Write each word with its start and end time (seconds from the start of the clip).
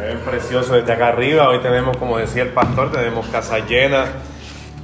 Se 0.00 0.16
precioso 0.16 0.76
desde 0.76 0.92
acá 0.94 1.08
arriba. 1.08 1.48
Hoy 1.50 1.58
tenemos, 1.58 1.94
como 1.98 2.16
decía 2.16 2.42
el 2.42 2.50
pastor, 2.50 2.90
tenemos 2.90 3.26
casa 3.26 3.58
llena 3.58 4.06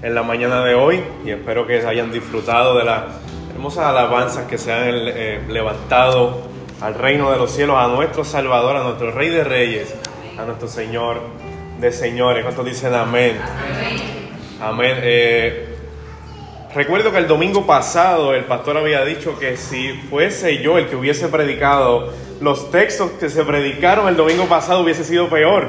en 0.03 0.15
la 0.15 0.23
mañana 0.23 0.63
de 0.63 0.75
hoy 0.75 1.03
y 1.25 1.31
espero 1.31 1.67
que 1.67 1.79
hayan 1.87 2.13
disfrutado 2.13 2.77
de 2.77 2.85
las 2.85 3.05
hermosas 3.55 3.87
alabanzas 3.87 4.45
que 4.45 4.59
se 4.59 4.73
han 4.75 4.83
eh, 4.85 5.43
levantado 5.49 6.43
al 6.83 6.95
reino 6.95 7.31
de 7.33 7.39
los 7.39 7.51
cielos, 7.51 7.77
a 7.79 7.89
nuestro 7.89 8.25
Salvador, 8.25 8.77
a 8.77 8.83
nuestro 8.83 9.11
Rey 9.11 9.31
de 9.31 9.43
Reyes, 9.43 9.95
a 10.39 10.45
nuestro 10.45 10.69
Señor 10.69 11.23
de 11.81 11.93
Señores. 11.93 12.43
¿Cuántos 12.43 12.67
dicen 12.67 12.93
amén? 12.93 13.39
Amén. 14.61 14.99
Eh, 15.01 15.77
recuerdo 16.75 17.11
que 17.11 17.19
el 17.19 17.27
domingo 17.27 17.67
pasado 17.67 18.35
el 18.35 18.45
pastor 18.45 18.77
había 18.77 19.03
dicho 19.03 19.39
que 19.39 19.57
si 19.57 19.95
fuese 19.95 20.59
yo 20.63 20.77
el 20.77 20.89
que 20.89 20.97
hubiese 20.97 21.29
predicado 21.29 22.13
los 22.41 22.71
textos 22.71 23.13
que 23.13 23.29
se 23.29 23.45
predicaron 23.45 24.09
el 24.09 24.17
domingo 24.17 24.47
pasado 24.47 24.81
hubiese 24.81 25.05
sido 25.05 25.29
peor. 25.29 25.69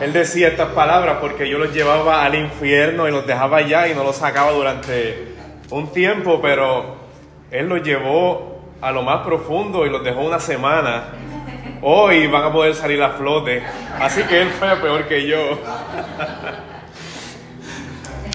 Él 0.00 0.12
decía 0.12 0.48
estas 0.48 0.70
palabras 0.70 1.18
porque 1.20 1.48
yo 1.48 1.58
los 1.58 1.72
llevaba 1.72 2.24
al 2.24 2.34
infierno 2.34 3.08
y 3.08 3.10
los 3.10 3.26
dejaba 3.26 3.58
allá 3.58 3.88
y 3.88 3.94
no 3.94 4.04
los 4.04 4.16
sacaba 4.16 4.52
durante 4.52 5.34
un 5.70 5.92
tiempo, 5.92 6.40
pero 6.42 6.96
Él 7.50 7.68
los 7.68 7.82
llevó 7.82 8.60
a 8.80 8.90
lo 8.92 9.02
más 9.02 9.24
profundo 9.24 9.86
y 9.86 9.90
los 9.90 10.04
dejó 10.04 10.20
una 10.20 10.40
semana. 10.40 11.04
Hoy 11.80 12.26
van 12.26 12.44
a 12.44 12.52
poder 12.52 12.74
salir 12.74 13.02
a 13.02 13.10
flote. 13.10 13.62
Así 14.00 14.22
que 14.24 14.42
Él 14.42 14.48
fue 14.48 14.76
peor 14.76 15.06
que 15.06 15.26
yo. 15.26 15.38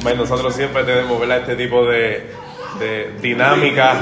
Bueno, 0.02 0.22
nosotros 0.22 0.56
siempre 0.56 0.86
tenemos 0.86 1.22
este 1.22 1.58
tipo 1.58 1.86
de, 1.86 2.32
de 2.80 3.14
dinámica, 3.22 3.96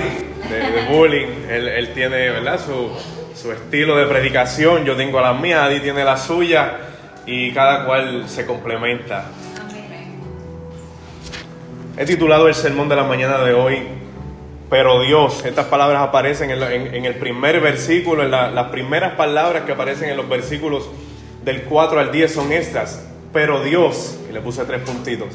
de, 0.49 0.95
bullying. 0.95 1.49
Él, 1.49 1.91
tiene 1.93 2.29
¿verdad? 2.29 2.59
Su, 2.63 2.91
su, 3.35 3.51
estilo 3.51 3.97
de 3.97 4.05
predicación, 4.05 4.85
yo 4.85 4.95
tengo 4.95 5.19
la 5.19 5.33
mía, 5.33 5.65
Adi 5.65 5.79
tiene 5.79 6.03
la 6.03 6.17
suya 6.17 6.77
y 7.25 7.51
cada 7.51 7.85
cual 7.85 8.29
se 8.29 8.45
complementa. 8.45 9.25
He 11.97 12.05
titulado 12.05 12.47
el 12.47 12.53
sermón 12.53 12.87
de 12.89 12.95
la 12.95 13.03
mañana 13.03 13.39
de 13.39 13.53
hoy, 13.53 13.79
pero 14.69 15.01
Dios, 15.01 15.43
estas 15.45 15.65
palabras 15.65 16.03
aparecen 16.03 16.51
en, 16.51 17.05
el 17.05 17.15
primer 17.15 17.59
versículo, 17.59 18.23
en 18.23 18.31
las 18.31 18.67
primeras 18.67 19.13
palabras 19.13 19.63
que 19.63 19.71
aparecen 19.71 20.09
en 20.09 20.17
los 20.17 20.29
versículos 20.29 20.89
del 21.43 21.63
4 21.63 21.99
al 21.99 22.11
10 22.11 22.33
son 22.33 22.51
estas, 22.51 23.03
pero 23.33 23.63
Dios, 23.63 24.19
y 24.29 24.33
le 24.33 24.41
puse 24.41 24.65
tres 24.65 24.81
puntitos, 24.81 25.29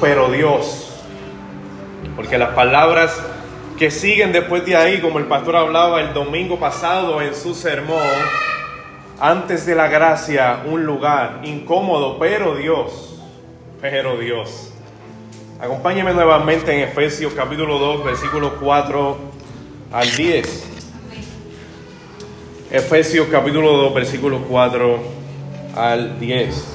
pero 0.00 0.28
Dios, 0.28 0.93
porque 2.16 2.38
las 2.38 2.50
palabras 2.50 3.20
que 3.78 3.90
siguen 3.90 4.32
después 4.32 4.64
de 4.64 4.76
ahí, 4.76 5.00
como 5.00 5.18
el 5.18 5.26
pastor 5.26 5.56
hablaba 5.56 6.00
el 6.00 6.14
domingo 6.14 6.58
pasado 6.58 7.20
en 7.20 7.34
su 7.34 7.54
sermón, 7.54 7.98
antes 9.20 9.66
de 9.66 9.74
la 9.74 9.88
gracia, 9.88 10.62
un 10.66 10.84
lugar 10.84 11.40
incómodo, 11.44 12.18
pero 12.18 12.56
Dios, 12.56 13.20
pero 13.80 14.16
Dios. 14.16 14.72
Acompáñeme 15.60 16.12
nuevamente 16.12 16.72
en 16.72 16.88
Efesios 16.88 17.32
capítulo 17.32 17.78
2, 17.78 18.04
versículos 18.04 18.52
4 18.60 19.16
al 19.92 20.16
10. 20.16 20.70
Efesios 22.70 23.28
capítulo 23.30 23.72
2, 23.72 23.94
versículos 23.94 24.42
4 24.48 24.98
al 25.76 26.18
10. 26.18 26.73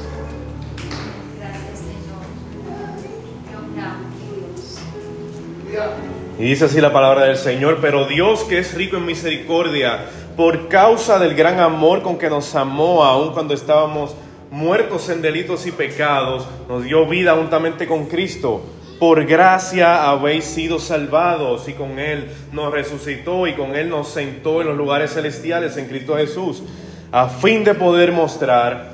Y 6.40 6.44
dice 6.44 6.66
así 6.66 6.80
la 6.80 6.94
palabra 6.94 7.26
del 7.26 7.36
Señor, 7.36 7.80
pero 7.82 8.06
Dios 8.06 8.46
que 8.46 8.60
es 8.60 8.74
rico 8.74 8.96
en 8.96 9.06
misericordia, 9.06 10.06
por 10.38 10.70
causa 10.70 11.20
del 11.20 11.36
gran 11.36 11.60
amor 11.60 12.02
con 12.02 12.18
que 12.18 12.30
nos 12.30 12.56
amó, 12.56 13.04
aun 13.04 13.34
cuando 13.34 13.54
estábamos 13.54 14.16
muertos 14.50 15.10
en 15.10 15.22
delitos 15.22 15.68
y 15.68 15.74
pecados, 15.74 16.48
nos 16.70 16.86
dio 16.86 17.06
vida 17.06 17.36
juntamente 17.36 17.86
con 17.88 18.06
Cristo. 18.06 18.64
Por 19.02 19.26
gracia 19.26 20.10
habéis 20.10 20.46
sido 20.46 20.80
salvados 20.80 21.68
y 21.68 21.74
con 21.74 22.00
Él 22.00 22.30
nos 22.54 22.72
resucitó 22.72 23.46
y 23.46 23.54
con 23.54 23.76
Él 23.76 23.90
nos 23.90 24.08
sentó 24.08 24.62
en 24.62 24.68
los 24.68 24.78
lugares 24.78 25.14
celestiales 25.14 25.76
en 25.76 25.88
Cristo 25.88 26.16
Jesús, 26.16 26.64
a 27.12 27.28
fin 27.28 27.66
de 27.66 27.74
poder 27.74 28.14
mostrar 28.14 28.94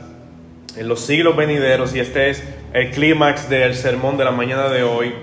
en 0.76 0.88
los 0.88 1.02
siglos 1.02 1.36
venideros, 1.36 1.96
y 1.96 2.00
este 2.00 2.32
es 2.32 2.44
el 2.74 2.90
clímax 2.90 3.50
del 3.50 3.76
sermón 3.76 4.18
de 4.18 4.26
la 4.26 4.32
mañana 4.32 4.68
de 4.68 4.82
hoy, 4.82 5.14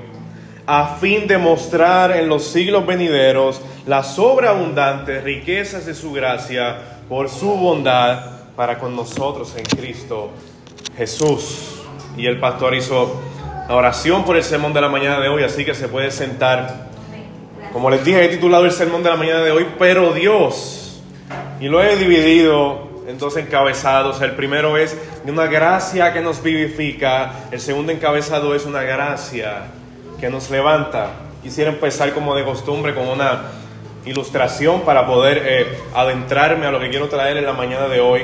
a 0.66 0.96
fin 1.00 1.26
de 1.26 1.38
mostrar 1.38 2.16
en 2.16 2.28
los 2.28 2.44
siglos 2.44 2.86
venideros 2.86 3.60
las 3.86 4.14
sobreabundantes 4.14 5.24
riquezas 5.24 5.86
de 5.86 5.94
su 5.94 6.12
gracia 6.12 7.00
por 7.08 7.28
su 7.28 7.48
bondad 7.48 8.30
para 8.54 8.78
con 8.78 8.94
nosotros 8.94 9.54
en 9.56 9.64
Cristo 9.64 10.30
Jesús. 10.96 11.82
Y 12.16 12.26
el 12.26 12.38
pastor 12.38 12.74
hizo 12.74 13.20
la 13.68 13.74
oración 13.74 14.24
por 14.24 14.36
el 14.36 14.44
sermón 14.44 14.72
de 14.72 14.80
la 14.80 14.88
mañana 14.88 15.20
de 15.20 15.28
hoy, 15.28 15.42
así 15.42 15.64
que 15.64 15.74
se 15.74 15.88
puede 15.88 16.10
sentar. 16.10 16.90
Como 17.72 17.90
les 17.90 18.04
dije, 18.04 18.24
he 18.24 18.28
titulado 18.28 18.64
el 18.64 18.72
sermón 18.72 19.02
de 19.02 19.10
la 19.10 19.16
mañana 19.16 19.40
de 19.40 19.50
hoy, 19.50 19.66
pero 19.78 20.12
Dios. 20.12 21.02
Y 21.60 21.68
lo 21.68 21.82
he 21.82 21.96
dividido 21.96 22.90
en 23.08 23.18
dos 23.18 23.36
encabezados. 23.36 24.20
El 24.20 24.32
primero 24.32 24.76
es 24.76 24.96
una 25.26 25.46
gracia 25.46 26.12
que 26.12 26.20
nos 26.20 26.42
vivifica. 26.42 27.32
El 27.50 27.60
segundo 27.60 27.92
encabezado 27.92 28.54
es 28.54 28.66
una 28.66 28.82
gracia 28.82 29.64
que 30.22 30.30
nos 30.30 30.50
levanta. 30.50 31.10
Quisiera 31.42 31.72
empezar 31.72 32.14
como 32.14 32.36
de 32.36 32.44
costumbre 32.44 32.94
con 32.94 33.08
una 33.08 33.42
ilustración 34.06 34.82
para 34.82 35.04
poder 35.04 35.42
eh, 35.44 35.78
adentrarme 35.96 36.64
a 36.64 36.70
lo 36.70 36.78
que 36.78 36.90
quiero 36.90 37.08
traer 37.08 37.38
en 37.38 37.44
la 37.44 37.54
mañana 37.54 37.88
de 37.88 38.00
hoy. 38.00 38.22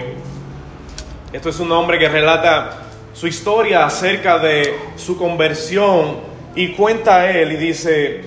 Esto 1.32 1.48
es 1.48 1.58
un 1.58 1.72
hombre 1.72 1.98
que 1.98 2.08
relata 2.08 2.84
su 3.12 3.26
historia 3.26 3.84
acerca 3.84 4.38
de 4.38 4.76
su 4.94 5.19
conversión 5.19 6.19
y 6.54 6.69
cuenta 6.69 7.16
a 7.16 7.31
él 7.32 7.50
y 7.50 7.56
dice, 7.56 8.20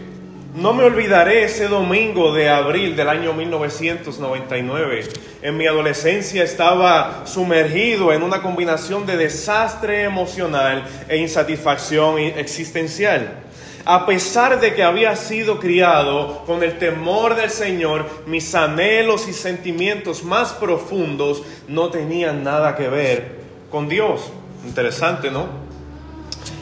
no 0.54 0.74
me 0.74 0.84
olvidaré 0.84 1.46
ese 1.46 1.70
domingo 1.70 2.34
de 2.34 2.50
abril 2.50 2.98
del 2.98 3.08
año 3.08 3.32
1999. 3.32 5.04
En 5.44 5.56
mi 5.56 5.66
adolescencia 5.66 6.44
estaba 6.44 7.22
sumergido 7.26 8.12
en 8.12 8.22
una 8.22 8.42
combinación 8.42 9.06
de 9.06 9.16
desastre 9.16 10.04
emocional 10.04 10.84
e 11.08 11.16
insatisfacción 11.16 12.20
existencial. 12.20 13.46
A 13.86 14.06
pesar 14.06 14.60
de 14.60 14.76
que 14.76 14.84
había 14.84 15.16
sido 15.16 15.60
criado 15.60 16.44
con 16.46 16.62
el 16.62 16.78
temor 16.78 17.36
del 17.36 17.50
Señor, 17.50 18.06
mis 18.28 18.54
anhelos 18.54 19.28
y 19.28 19.34
sentimientos 19.34 20.24
más 20.24 20.54
profundos 20.54 21.42
no 21.68 21.90
tenían 21.90 22.44
nada 22.44 22.76
que 22.76 22.88
ver 22.88 23.40
con 23.72 23.90
Dios. 23.90 24.32
Interesante, 24.66 25.32
¿no? 25.32 25.48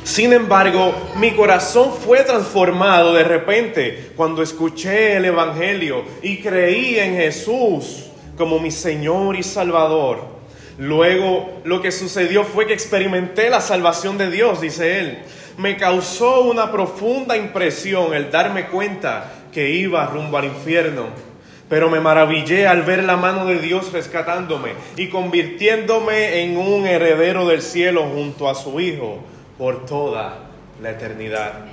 Sin 0.05 0.31
embargo, 0.31 0.93
mi 1.17 1.31
corazón 1.31 1.91
fue 1.93 2.23
transformado 2.23 3.13
de 3.13 3.23
repente 3.23 4.11
cuando 4.15 4.41
escuché 4.41 5.17
el 5.17 5.25
Evangelio 5.25 6.03
y 6.23 6.37
creí 6.37 6.97
en 6.97 7.15
Jesús 7.15 8.05
como 8.37 8.59
mi 8.59 8.71
Señor 8.71 9.35
y 9.35 9.43
Salvador. 9.43 10.39
Luego 10.77 11.59
lo 11.65 11.81
que 11.81 11.91
sucedió 11.91 12.45
fue 12.45 12.65
que 12.65 12.73
experimenté 12.73 13.49
la 13.49 13.59
salvación 13.59 14.17
de 14.17 14.31
Dios, 14.31 14.61
dice 14.61 14.99
él 14.99 15.19
me 15.59 15.75
causó 15.75 16.43
una 16.43 16.71
profunda 16.71 17.35
impresión 17.35 18.13
el 18.13 18.31
darme 18.31 18.67
cuenta 18.67 19.29
que 19.51 19.71
iba 19.71 20.05
rumbo 20.05 20.37
al 20.37 20.45
infierno. 20.45 21.07
Pero 21.67 21.89
me 21.89 21.99
maravillé 21.99 22.65
al 22.65 22.83
ver 22.83 23.03
la 23.03 23.17
mano 23.17 23.45
de 23.45 23.59
Dios 23.59 23.91
rescatándome 23.91 24.71
y 24.95 25.09
convirtiéndome 25.09 26.43
en 26.43 26.57
un 26.57 26.87
heredero 26.87 27.45
del 27.45 27.61
cielo 27.61 28.05
junto 28.05 28.47
a 28.49 28.55
su 28.55 28.79
Hijo 28.79 29.19
por 29.57 29.85
toda 29.85 30.45
la 30.81 30.91
eternidad. 30.91 31.65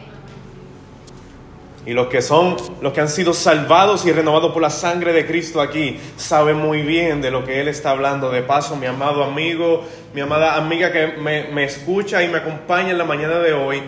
Y 1.86 1.92
los 1.92 2.08
que 2.08 2.20
son, 2.20 2.56
los 2.82 2.92
que 2.92 3.00
han 3.00 3.08
sido 3.08 3.32
salvados 3.32 4.04
y 4.04 4.12
renovados 4.12 4.52
por 4.52 4.60
la 4.60 4.70
sangre 4.70 5.12
de 5.12 5.24
Cristo 5.24 5.60
aquí, 5.60 6.00
saben 6.16 6.56
muy 6.56 6.82
bien 6.82 7.22
de 7.22 7.30
lo 7.30 7.44
que 7.44 7.60
Él 7.60 7.69
está 7.69 7.91
hablando. 7.91 8.30
De 8.30 8.42
paso, 8.42 8.74
mi 8.76 8.86
amado 8.86 9.22
amigo, 9.22 9.84
mi 10.12 10.20
amada 10.20 10.56
amiga 10.56 10.90
que 10.90 11.06
me, 11.19 11.44
me 11.52 11.64
escucha 11.64 12.25
y 12.25 12.28
me 12.28 12.38
acompaña 12.38 12.90
en 12.90 12.99
la 12.99 13.05
mañana 13.05 13.38
de 13.38 13.52
hoy, 13.52 13.82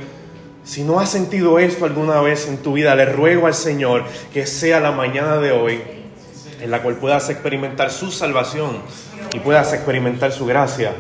si 0.63 0.83
no 0.83 1.01
has 1.01 1.11
sentido 1.11 1.59
esto 1.59 1.87
alguna 1.87 2.21
vez 2.21 2.47
en 2.47 2.59
tu 2.59 2.75
vida, 2.75 2.95
le 2.95 3.07
ruego 3.07 3.47
al 3.47 3.55
Señor 3.55 4.05
que 4.33 4.47
sea 4.47 4.81
la 4.81 4.93
mañana 4.93 5.39
de 5.39 5.51
hoy 5.51 5.81
en 6.61 6.71
la 6.71 6.83
cual 6.83 6.97
puedas 6.97 7.31
experimentar 7.31 7.91
su 7.91 8.11
salvación 8.11 8.83
y 9.33 9.39
puedas 9.41 9.73
experimentar 9.73 10.33
su 10.33 10.47
gracia. 10.47 10.93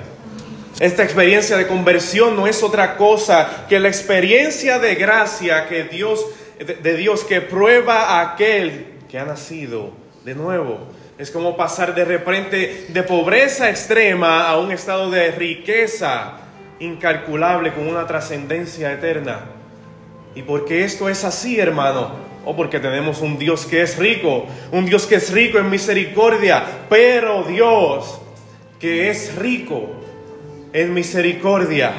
Esta 0.80 1.02
experiencia 1.02 1.56
de 1.56 1.66
conversión 1.66 2.36
no 2.36 2.46
es 2.46 2.62
otra 2.62 2.96
cosa 2.96 3.66
que 3.68 3.80
la 3.80 3.88
experiencia 3.88 4.78
de 4.78 4.94
gracia 4.94 5.66
que 5.66 5.84
Dios 5.84 6.24
de 6.58 6.96
Dios 6.96 7.24
que 7.24 7.40
prueba 7.40 8.18
a 8.18 8.32
aquel 8.32 8.86
que 9.08 9.18
ha 9.18 9.24
nacido 9.24 9.92
de 10.24 10.34
nuevo. 10.34 10.78
Es 11.18 11.30
como 11.30 11.56
pasar 11.56 11.94
de 11.94 12.04
repente 12.04 12.86
de 12.88 13.02
pobreza 13.02 13.70
extrema 13.70 14.48
a 14.48 14.58
un 14.58 14.70
estado 14.70 15.10
de 15.10 15.30
riqueza 15.32 16.34
incalculable 16.80 17.72
con 17.72 17.88
una 17.88 18.06
trascendencia 18.06 18.92
eterna. 18.92 19.46
¿Y 20.34 20.42
porque 20.42 20.84
esto 20.84 21.08
es 21.08 21.24
así, 21.24 21.58
hermano? 21.58 22.12
O 22.44 22.54
porque 22.54 22.78
tenemos 22.78 23.20
un 23.20 23.38
Dios 23.38 23.66
que 23.66 23.82
es 23.82 23.96
rico, 23.98 24.46
un 24.70 24.86
Dios 24.86 25.06
que 25.06 25.16
es 25.16 25.32
rico 25.32 25.58
en 25.58 25.70
misericordia, 25.70 26.62
pero 26.88 27.42
Dios 27.42 28.20
que 28.78 29.10
es 29.10 29.34
rico 29.36 29.88
en 30.72 30.94
misericordia 30.94 31.92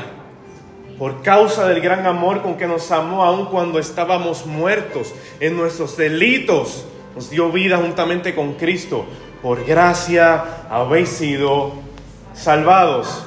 por 1.00 1.24
causa 1.24 1.66
del 1.66 1.80
gran 1.80 2.06
amor 2.06 2.42
con 2.42 2.58
que 2.58 2.68
nos 2.68 2.92
amó 2.92 3.24
aun 3.24 3.46
cuando 3.46 3.80
estábamos 3.80 4.46
muertos 4.46 5.16
en 5.40 5.56
nuestros 5.56 5.96
delitos, 5.96 6.86
nos 7.16 7.30
dio 7.30 7.50
vida 7.52 7.78
juntamente 7.78 8.36
con 8.36 8.56
Cristo. 8.56 9.06
Por 9.42 9.64
gracia 9.64 10.66
habéis 10.70 11.08
sido 11.08 11.72
salvados. 12.34 13.26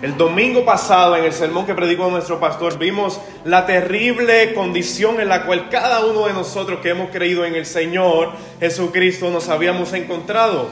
El 0.00 0.16
domingo 0.16 0.64
pasado, 0.64 1.14
en 1.14 1.24
el 1.24 1.34
sermón 1.34 1.66
que 1.66 1.74
predicó 1.74 2.08
nuestro 2.08 2.40
pastor, 2.40 2.78
vimos 2.78 3.20
la 3.44 3.66
terrible 3.66 4.54
condición 4.54 5.20
en 5.20 5.28
la 5.28 5.44
cual 5.44 5.68
cada 5.68 6.06
uno 6.06 6.26
de 6.26 6.32
nosotros 6.32 6.80
que 6.80 6.88
hemos 6.88 7.10
creído 7.10 7.44
en 7.44 7.54
el 7.54 7.66
Señor 7.66 8.30
Jesucristo 8.60 9.30
nos 9.30 9.50
habíamos 9.50 9.92
encontrado. 9.92 10.68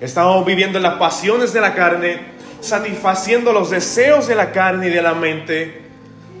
Estábamos 0.00 0.44
viviendo 0.44 0.78
en 0.78 0.82
las 0.82 0.94
pasiones 0.94 1.52
de 1.52 1.60
la 1.60 1.74
carne, 1.74 2.39
satisfaciendo 2.60 3.52
los 3.52 3.70
deseos 3.70 4.26
de 4.26 4.34
la 4.34 4.52
carne 4.52 4.88
y 4.88 4.90
de 4.90 5.02
la 5.02 5.14
mente, 5.14 5.82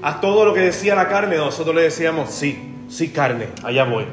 a 0.02 0.20
todo 0.20 0.44
lo 0.44 0.54
que 0.54 0.60
decía 0.60 0.94
la 0.94 1.08
carne, 1.08 1.36
nosotros 1.36 1.74
le 1.74 1.82
decíamos, 1.82 2.30
sí, 2.30 2.58
sí 2.88 3.08
carne, 3.08 3.48
allá 3.62 3.84
voy. 3.84 4.06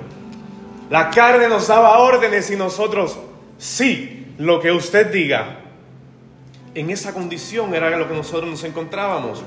La 0.90 1.10
carne 1.10 1.48
nos 1.48 1.68
daba 1.68 2.00
órdenes 2.00 2.50
y 2.52 2.56
nosotros, 2.56 3.18
sí, 3.58 4.28
lo 4.38 4.60
que 4.60 4.72
usted 4.72 5.12
diga. 5.12 5.60
En 6.76 6.90
esa 6.90 7.14
condición 7.14 7.74
era 7.74 7.90
lo 7.98 8.08
que 8.08 8.14
nosotros 8.14 8.50
nos 8.50 8.64
encontrábamos. 8.64 9.44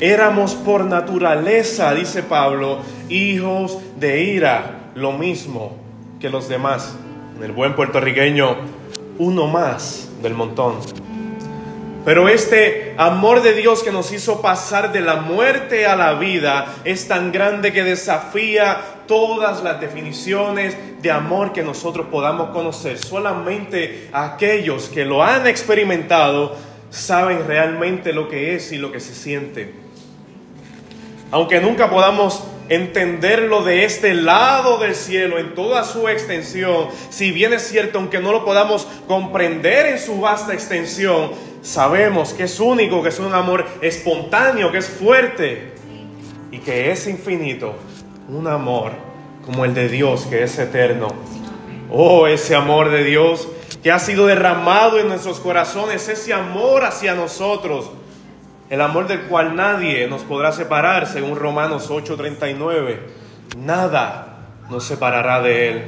Éramos 0.00 0.54
por 0.54 0.84
naturaleza, 0.84 1.94
dice 1.94 2.22
Pablo, 2.22 2.78
hijos 3.08 3.78
de 3.98 4.22
ira, 4.22 4.90
lo 4.94 5.12
mismo 5.12 5.76
que 6.20 6.28
los 6.28 6.48
demás. 6.48 6.94
El 7.42 7.52
buen 7.52 7.74
puertorriqueño, 7.74 8.56
uno 9.18 9.46
más 9.46 10.10
del 10.22 10.34
montón. 10.34 10.74
Pero 12.04 12.28
este 12.28 12.94
amor 12.98 13.42
de 13.42 13.54
Dios 13.54 13.82
que 13.82 13.90
nos 13.90 14.12
hizo 14.12 14.42
pasar 14.42 14.92
de 14.92 15.00
la 15.00 15.16
muerte 15.16 15.86
a 15.86 15.96
la 15.96 16.14
vida 16.14 16.74
es 16.84 17.08
tan 17.08 17.32
grande 17.32 17.72
que 17.72 17.82
desafía 17.82 18.78
todas 19.06 19.62
las 19.62 19.80
definiciones 19.80 20.76
de 21.00 21.10
amor 21.10 21.52
que 21.52 21.62
nosotros 21.62 22.06
podamos 22.10 22.50
conocer. 22.50 22.98
Solamente 22.98 24.10
aquellos 24.12 24.90
que 24.90 25.06
lo 25.06 25.22
han 25.22 25.46
experimentado 25.46 26.54
saben 26.90 27.46
realmente 27.46 28.12
lo 28.12 28.28
que 28.28 28.54
es 28.54 28.70
y 28.72 28.76
lo 28.76 28.92
que 28.92 29.00
se 29.00 29.14
siente. 29.14 29.72
Aunque 31.30 31.60
nunca 31.60 31.88
podamos 31.88 32.44
entenderlo 32.68 33.62
de 33.62 33.84
este 33.84 34.14
lado 34.14 34.78
del 34.78 34.94
cielo 34.94 35.38
en 35.38 35.54
toda 35.54 35.84
su 35.84 36.08
extensión, 36.08 36.88
si 37.10 37.32
bien 37.32 37.52
es 37.52 37.62
cierto, 37.66 37.98
aunque 37.98 38.20
no 38.20 38.30
lo 38.30 38.44
podamos 38.44 38.86
comprender 39.06 39.86
en 39.86 39.98
su 39.98 40.20
vasta 40.20 40.54
extensión, 40.54 41.32
sabemos 41.64 42.34
que 42.34 42.44
es 42.44 42.60
único, 42.60 43.02
que 43.02 43.08
es 43.08 43.18
un 43.18 43.34
amor 43.34 43.64
espontáneo, 43.80 44.70
que 44.70 44.78
es 44.78 44.88
fuerte 44.88 45.72
y 46.52 46.58
que 46.58 46.92
es 46.92 47.08
infinito. 47.08 47.74
Un 48.28 48.46
amor 48.46 48.92
como 49.44 49.64
el 49.64 49.74
de 49.74 49.88
Dios, 49.88 50.26
que 50.26 50.42
es 50.42 50.58
eterno. 50.58 51.08
Oh, 51.90 52.26
ese 52.26 52.54
amor 52.54 52.90
de 52.90 53.02
Dios 53.02 53.48
que 53.82 53.90
ha 53.90 53.98
sido 53.98 54.26
derramado 54.26 54.98
en 54.98 55.08
nuestros 55.08 55.40
corazones, 55.40 56.08
ese 56.08 56.32
amor 56.32 56.84
hacia 56.84 57.14
nosotros, 57.14 57.90
el 58.70 58.80
amor 58.80 59.06
del 59.06 59.22
cual 59.22 59.56
nadie 59.56 60.06
nos 60.06 60.22
podrá 60.22 60.52
separar, 60.52 61.06
según 61.06 61.36
Romanos 61.36 61.90
8:39. 61.90 63.00
Nada 63.58 64.38
nos 64.70 64.84
separará 64.84 65.42
de 65.42 65.68
Él. 65.68 65.84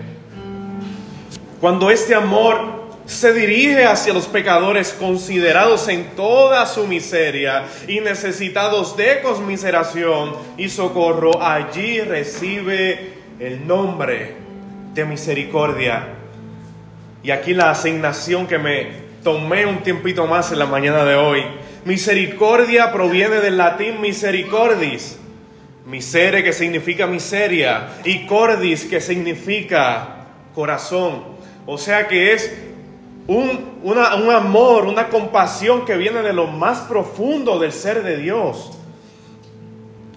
Cuando 1.60 1.90
este 1.90 2.14
amor 2.14 2.75
se 3.06 3.32
dirige 3.32 3.84
hacia 3.84 4.12
los 4.12 4.26
pecadores 4.26 4.92
considerados 4.92 5.86
en 5.88 6.16
toda 6.16 6.66
su 6.66 6.86
miseria 6.88 7.64
y 7.86 8.00
necesitados 8.00 8.96
de 8.96 9.20
conmiseración 9.22 10.34
y 10.58 10.68
socorro, 10.68 11.40
allí 11.40 12.00
recibe 12.00 13.12
el 13.38 13.64
nombre 13.66 14.34
de 14.92 15.04
misericordia. 15.04 16.08
Y 17.22 17.30
aquí 17.30 17.54
la 17.54 17.70
asignación 17.70 18.46
que 18.48 18.58
me 18.58 19.06
tomé 19.22 19.66
un 19.66 19.82
tiempito 19.82 20.26
más 20.26 20.50
en 20.50 20.58
la 20.58 20.66
mañana 20.66 21.04
de 21.04 21.14
hoy. 21.14 21.44
Misericordia 21.84 22.92
proviene 22.92 23.36
del 23.36 23.56
latín 23.56 24.00
misericordis. 24.00 25.18
Misere 25.86 26.42
que 26.42 26.52
significa 26.52 27.06
miseria 27.06 27.88
y 28.04 28.26
cordis 28.26 28.84
que 28.84 29.00
significa 29.00 30.26
corazón. 30.54 31.36
O 31.66 31.78
sea 31.78 32.08
que 32.08 32.32
es 32.32 32.65
un, 33.26 33.80
un 33.82 33.98
amor, 33.98 34.86
una 34.86 35.08
compasión 35.08 35.84
que 35.84 35.96
viene 35.96 36.22
de 36.22 36.32
lo 36.32 36.46
más 36.46 36.80
profundo 36.80 37.58
del 37.58 37.72
ser 37.72 38.02
de 38.02 38.18
Dios. 38.18 38.78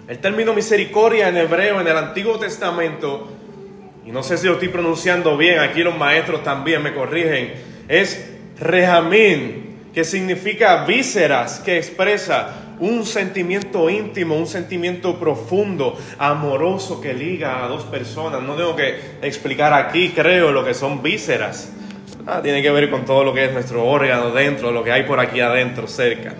El 0.07 0.19
término 0.19 0.53
misericordia 0.53 1.29
en 1.29 1.37
hebreo, 1.37 1.81
en 1.81 1.87
el 1.87 1.97
Antiguo 1.97 2.39
Testamento, 2.39 3.27
y 4.05 4.11
no 4.11 4.23
sé 4.23 4.37
si 4.37 4.47
lo 4.47 4.53
estoy 4.53 4.69
pronunciando 4.69 5.37
bien, 5.37 5.59
aquí 5.59 5.83
los 5.83 5.95
maestros 5.97 6.43
también 6.43 6.81
me 6.81 6.93
corrigen, 6.93 7.53
es 7.87 8.31
rejamín, 8.59 9.77
que 9.93 10.03
significa 10.03 10.85
vísceras, 10.85 11.59
que 11.59 11.77
expresa 11.77 12.75
un 12.79 13.05
sentimiento 13.05 13.89
íntimo, 13.89 14.35
un 14.35 14.47
sentimiento 14.47 15.19
profundo, 15.19 15.97
amoroso 16.17 17.01
que 17.01 17.13
liga 17.13 17.63
a 17.63 17.67
dos 17.67 17.83
personas. 17.83 18.41
No 18.41 18.55
tengo 18.55 18.75
que 18.75 18.95
explicar 19.21 19.73
aquí, 19.73 20.09
creo, 20.09 20.51
lo 20.51 20.63
que 20.63 20.73
son 20.73 21.03
vísceras. 21.03 21.73
Ah, 22.31 22.43
tiene 22.43 22.61
que 22.61 22.69
ver 22.69 22.91
con 22.91 23.05
todo 23.05 23.23
lo 23.23 23.33
que 23.33 23.45
es 23.45 23.53
nuestro 23.53 23.83
órgano 23.87 24.29
dentro, 24.29 24.71
lo 24.71 24.83
que 24.83 24.91
hay 24.91 25.01
por 25.01 25.19
aquí 25.19 25.41
adentro, 25.41 25.87
cerca. 25.87 26.35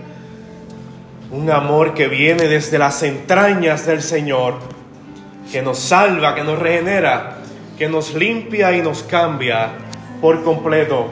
Un 1.31 1.50
amor 1.50 1.95
que 1.95 2.07
viene 2.07 2.47
desde 2.47 2.77
las 2.77 3.01
entrañas 3.01 3.88
del 3.88 4.03
Señor, 4.03 4.59
que 5.51 5.63
nos 5.63 5.80
salva, 5.80 6.36
que 6.36 6.44
nos 6.44 6.59
regenera, 6.59 7.38
que 7.75 7.89
nos 7.89 8.13
limpia 8.13 8.71
y 8.77 8.83
nos 8.83 9.01
cambia 9.01 9.71
por 10.21 10.44
completo. 10.44 11.07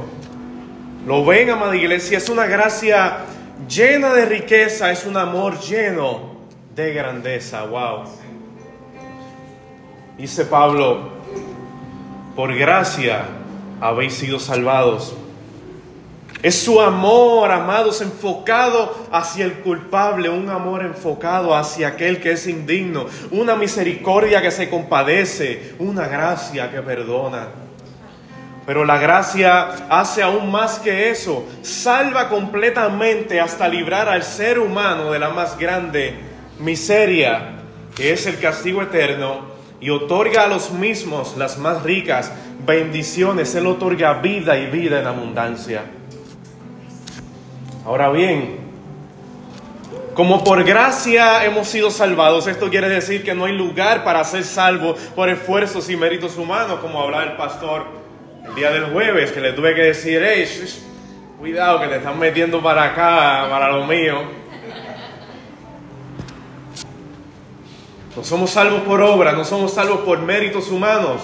Lo 1.07 1.25
ven, 1.25 1.49
amada 1.49 1.75
iglesia, 1.75 2.19
es 2.19 2.29
una 2.29 2.45
gracia 2.45 3.21
llena 3.67 4.13
de 4.13 4.25
riqueza, 4.25 4.91
es 4.91 5.07
un 5.07 5.17
amor 5.17 5.59
lleno 5.59 6.37
de 6.75 6.93
grandeza. 6.93 7.63
Wow. 7.63 8.03
Dice 10.19 10.45
Pablo, 10.45 11.13
por 12.35 12.55
gracia 12.55 13.36
habéis 13.81 14.13
sido 14.13 14.39
salvados. 14.39 15.15
Es 16.43 16.61
su 16.61 16.79
amor, 16.79 17.51
amados, 17.51 18.01
enfocado 18.01 19.07
hacia 19.11 19.43
el 19.45 19.53
culpable, 19.53 20.29
un 20.29 20.49
amor 20.49 20.83
enfocado 20.85 21.55
hacia 21.55 21.89
aquel 21.89 22.21
que 22.21 22.33
es 22.33 22.45
indigno, 22.47 23.07
una 23.31 23.55
misericordia 23.55 24.41
que 24.41 24.51
se 24.51 24.69
compadece, 24.69 25.73
una 25.79 26.07
gracia 26.07 26.69
que 26.69 26.81
perdona. 26.81 27.47
Pero 28.67 28.85
la 28.85 28.99
gracia 28.99 29.87
hace 29.89 30.21
aún 30.21 30.51
más 30.51 30.77
que 30.77 31.09
eso, 31.09 31.43
salva 31.63 32.29
completamente 32.29 33.39
hasta 33.39 33.67
librar 33.67 34.07
al 34.07 34.23
ser 34.23 34.59
humano 34.59 35.11
de 35.11 35.19
la 35.19 35.29
más 35.29 35.57
grande 35.57 36.13
miseria, 36.59 37.55
que 37.95 38.11
es 38.11 38.27
el 38.27 38.39
castigo 38.39 38.83
eterno, 38.83 39.56
y 39.79 39.89
otorga 39.89 40.43
a 40.43 40.47
los 40.47 40.71
mismos 40.71 41.37
las 41.37 41.57
más 41.57 41.83
ricas 41.83 42.31
bendiciones, 42.65 43.53
Él 43.55 43.67
otorga 43.67 44.13
vida 44.15 44.57
y 44.57 44.67
vida 44.67 44.99
en 44.99 45.07
abundancia. 45.07 45.83
Ahora 47.85 48.09
bien, 48.09 48.57
como 50.13 50.43
por 50.43 50.63
gracia 50.63 51.45
hemos 51.45 51.67
sido 51.67 51.91
salvados, 51.91 52.47
esto 52.47 52.69
quiere 52.69 52.89
decir 52.89 53.23
que 53.23 53.35
no 53.35 53.45
hay 53.45 53.53
lugar 53.53 54.03
para 54.03 54.23
ser 54.23 54.43
salvo 54.43 54.95
por 55.15 55.29
esfuerzos 55.29 55.89
y 55.89 55.95
méritos 55.95 56.37
humanos, 56.37 56.79
como 56.79 57.01
hablaba 57.01 57.23
el 57.23 57.37
pastor 57.37 57.85
el 58.45 58.55
día 58.55 58.71
del 58.71 58.85
jueves, 58.85 59.31
que 59.31 59.39
le 59.39 59.53
tuve 59.53 59.75
que 59.75 59.83
decir, 59.83 60.21
hey, 60.25 60.45
cuidado 61.37 61.79
que 61.81 61.87
te 61.87 61.97
están 61.97 62.17
metiendo 62.17 62.61
para 62.61 62.85
acá, 62.85 63.47
para 63.49 63.69
lo 63.69 63.85
mío. 63.85 64.36
No 68.17 68.23
somos 68.23 68.49
salvos 68.49 68.81
por 68.81 68.99
obra, 68.99 69.33
no 69.33 69.45
somos 69.45 69.75
salvos 69.75 69.99
por 69.99 70.17
méritos 70.17 70.71
humanos. 70.71 71.21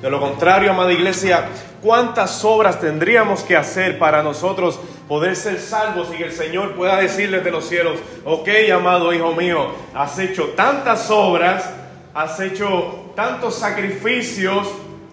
De 0.00 0.08
lo 0.08 0.18
contrario, 0.18 0.70
amada 0.70 0.90
iglesia, 0.90 1.50
¿cuántas 1.82 2.42
obras 2.46 2.80
tendríamos 2.80 3.42
que 3.42 3.58
hacer 3.58 3.98
para 3.98 4.22
nosotros 4.22 4.80
poder 5.06 5.36
ser 5.36 5.60
salvos 5.60 6.08
y 6.14 6.16
que 6.16 6.24
el 6.24 6.32
Señor 6.32 6.74
pueda 6.76 6.96
decirles 6.96 7.44
de 7.44 7.50
los 7.50 7.68
cielos, 7.68 7.98
ok, 8.24 8.48
amado 8.74 9.12
hijo 9.12 9.32
mío, 9.34 9.66
has 9.94 10.18
hecho 10.18 10.46
tantas 10.56 11.10
obras, 11.10 11.74
has 12.14 12.40
hecho 12.40 13.12
tantos 13.14 13.56
sacrificios 13.56 14.66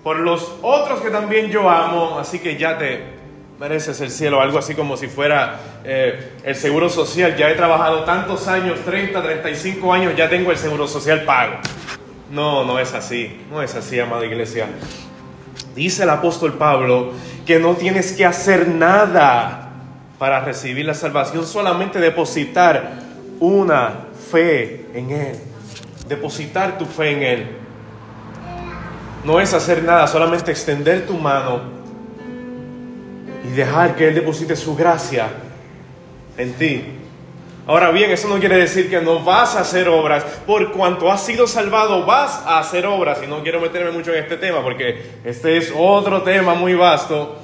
por 0.05 0.19
los 0.19 0.53
otros 0.61 1.01
que 1.01 1.09
también 1.09 1.51
yo 1.51 1.69
amo, 1.69 2.17
así 2.17 2.39
que 2.39 2.55
ya 2.55 2.77
te 2.77 3.16
mereces 3.59 3.99
el 4.01 4.11
cielo, 4.11 4.39
algo 4.39 4.59
así 4.59 4.75
como 4.75 4.97
si 4.97 5.07
fuera 5.07 5.59
eh, 5.83 6.33
el 6.43 6.55
seguro 6.55 6.89
social, 6.89 7.35
ya 7.35 7.49
he 7.49 7.55
trabajado 7.55 8.03
tantos 8.03 8.47
años, 8.47 8.79
30, 8.85 9.21
35 9.21 9.93
años, 9.93 10.15
ya 10.15 10.29
tengo 10.29 10.51
el 10.51 10.57
seguro 10.57 10.87
social 10.87 11.23
pago. 11.23 11.55
No, 12.31 12.65
no 12.65 12.79
es 12.79 12.93
así, 12.93 13.41
no 13.49 13.61
es 13.63 13.73
así, 13.73 13.99
amada 13.99 14.25
iglesia. 14.25 14.67
Dice 15.75 16.03
el 16.03 16.09
apóstol 16.09 16.53
Pablo 16.53 17.13
que 17.45 17.59
no 17.59 17.75
tienes 17.75 18.13
que 18.13 18.25
hacer 18.25 18.67
nada 18.67 19.69
para 20.19 20.41
recibir 20.41 20.85
la 20.85 20.93
salvación, 20.93 21.45
solamente 21.45 21.99
depositar 21.99 22.91
una 23.39 24.07
fe 24.29 24.87
en 24.93 25.11
Él. 25.11 25.35
Depositar 26.07 26.77
tu 26.77 26.85
fe 26.85 27.11
en 27.11 27.23
Él. 27.23 27.47
No 29.23 29.39
es 29.39 29.53
hacer 29.53 29.83
nada, 29.83 30.07
solamente 30.07 30.51
extender 30.51 31.05
tu 31.05 31.13
mano 31.13 31.76
y 33.47 33.51
dejar 33.51 33.95
que 33.95 34.09
Él 34.09 34.15
deposite 34.15 34.55
su 34.55 34.75
gracia 34.75 35.29
en 36.37 36.53
ti. 36.53 36.83
Ahora 37.65 37.91
bien, 37.91 38.11
eso 38.11 38.29
no 38.29 38.39
quiere 38.39 38.55
decir 38.55 38.89
que 38.89 39.01
no 39.01 39.19
vas 39.19 39.55
a 39.55 39.59
hacer 39.59 39.89
obras. 39.89 40.23
Por 40.45 40.71
cuanto 40.71 41.11
has 41.11 41.25
sido 41.25 41.47
salvado, 41.47 42.05
vas 42.05 42.41
a 42.45 42.59
hacer 42.59 42.85
obras. 42.85 43.19
Y 43.23 43.27
no 43.27 43.43
quiero 43.43 43.59
meterme 43.59 43.91
mucho 43.91 44.13
en 44.13 44.23
este 44.23 44.37
tema 44.37 44.63
porque 44.63 45.19
este 45.25 45.57
es 45.57 45.73
otro 45.75 46.21
tema 46.21 46.53
muy 46.53 46.75
vasto. 46.75 47.37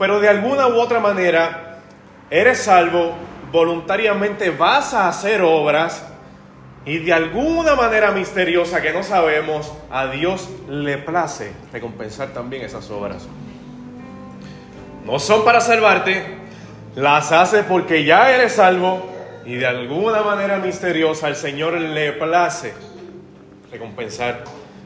Pero 0.00 0.18
de 0.18 0.28
alguna 0.28 0.66
u 0.66 0.80
otra 0.80 0.98
manera, 0.98 1.78
eres 2.28 2.58
salvo, 2.58 3.14
voluntariamente 3.52 4.50
vas 4.50 4.94
a 4.94 5.08
hacer 5.08 5.42
obras. 5.42 6.04
Y 6.84 6.98
de 6.98 7.12
alguna 7.12 7.76
manera 7.76 8.10
misteriosa 8.10 8.82
que 8.82 8.92
no 8.92 9.04
sabemos, 9.04 9.72
a 9.90 10.08
Dios 10.08 10.48
le 10.68 10.98
place 10.98 11.52
recompensar 11.72 12.28
también 12.28 12.64
esas 12.64 12.90
obras. 12.90 13.28
No 15.06 15.20
son 15.20 15.44
para 15.44 15.60
salvarte, 15.60 16.24
las 16.96 17.30
haces 17.30 17.64
porque 17.68 18.04
ya 18.04 18.34
eres 18.34 18.54
salvo 18.54 19.08
y 19.44 19.54
de 19.54 19.66
alguna 19.66 20.22
manera 20.22 20.58
misteriosa 20.58 21.28
el 21.28 21.36
Señor 21.36 21.74
le 21.74 22.12
place 22.12 22.74
recompensar 23.70 24.42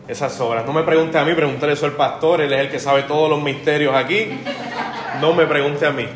esas 0.07 0.39
obras. 0.39 0.67
No 0.67 0.75
me 0.75 0.83
pregunte 0.83 1.19
a 1.19 1.25
mí, 1.25 1.33
pregúntale 1.33 1.73
eso 1.73 1.87
al 1.87 1.93
pastor, 1.93 2.43
él 2.43 2.53
es 2.53 2.61
el 2.61 2.71
que 2.71 2.79
sabe 2.79 3.05
todos 3.05 3.31
los 3.31 3.41
misterios 3.41 3.95
aquí. 3.95 4.29
No 5.23 5.33
me 5.33 5.47
pregunte 5.47 5.87
a 5.87 5.91
mí. 5.91 6.07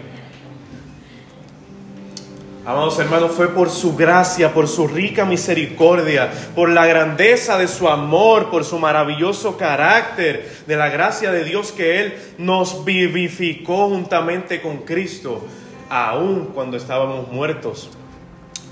Amados 2.66 2.98
hermanos, 2.98 3.32
fue 3.32 3.48
por 3.48 3.68
su 3.68 3.94
gracia, 3.94 4.54
por 4.54 4.68
su 4.68 4.88
rica 4.88 5.26
misericordia, 5.26 6.32
por 6.54 6.70
la 6.70 6.86
grandeza 6.86 7.58
de 7.58 7.68
su 7.68 7.90
amor, 7.90 8.50
por 8.50 8.64
su 8.64 8.78
maravilloso 8.78 9.58
carácter, 9.58 10.50
de 10.66 10.74
la 10.74 10.88
gracia 10.88 11.30
de 11.30 11.44
Dios 11.44 11.72
que 11.72 12.00
Él 12.00 12.14
nos 12.38 12.86
vivificó 12.86 13.90
juntamente 13.90 14.62
con 14.62 14.78
Cristo, 14.78 15.46
aun 15.90 16.52
cuando 16.54 16.78
estábamos 16.78 17.30
muertos 17.30 17.90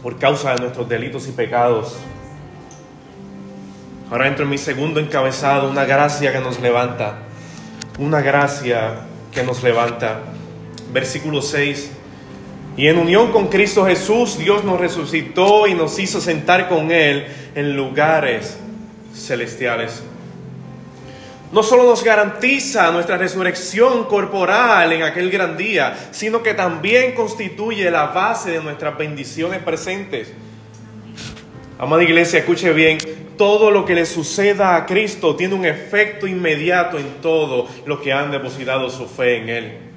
por 0.03 0.19
causa 0.19 0.55
de 0.55 0.63
nuestros 0.63 0.89
delitos 0.89 1.29
y 1.29 1.33
pecados. 1.33 1.95
Ahora 4.11 4.27
entro 4.27 4.45
en 4.45 4.51
mi 4.51 4.59
segundo 4.59 5.01
encabezado, 5.01 5.69
una 5.69 5.85
gracia 5.85 6.33
que 6.33 6.41
nos 6.41 6.61
levanta, 6.61 7.19
una 7.99 8.23
gracia 8.23 9.01
que 9.31 9.43
nos 9.43 9.63
levanta. 9.63 10.21
Versículo 10.95 11.43
6. 11.43 11.99
Y 12.77 12.89
en 12.89 12.99
unión 12.99 13.33
con 13.33 13.49
Cristo 13.49 13.85
Jesús, 13.85 14.39
Dios 14.39 14.65
nos 14.65 14.81
resucitó 14.81 15.67
y 15.67 15.75
nos 15.75 15.99
hizo 15.99 16.21
sentar 16.21 16.69
con 16.69 16.91
Él 16.91 17.27
en 17.55 17.77
lugares 17.77 18.59
celestiales 19.15 20.03
no 21.53 21.63
solo 21.63 21.85
nos 21.85 22.03
garantiza 22.03 22.91
nuestra 22.91 23.19
resurrección 23.19 24.05
corporal 24.05 24.91
en 24.91 25.03
aquel 25.03 25.31
gran 25.31 25.57
día, 25.59 25.95
sino 26.11 26.43
que 26.43 26.55
también 26.55 27.15
constituye 27.15 27.91
la 27.91 28.07
base 28.07 28.53
de 28.53 28.63
nuestras 28.63 28.97
bendiciones 28.97 29.63
presentes. 29.63 30.33
Amada 31.79 32.03
iglesia, 32.03 32.39
escuche 32.39 32.73
bien, 32.73 32.97
todo 33.37 33.71
lo 33.71 33.85
que 33.85 33.95
le 33.95 34.07
suceda 34.07 34.77
a 34.77 34.87
Cristo 34.87 35.37
tiene 35.37 35.55
un 35.55 35.67
efecto 35.67 36.27
inmediato 36.27 36.99
en 36.99 37.21
todo 37.21 37.69
lo 37.85 38.01
que 38.01 38.15
han 38.15 38.31
depositado 38.31 38.89
su 38.89 39.07
fe 39.07 39.37
en 39.37 39.49
Él. 39.51 39.92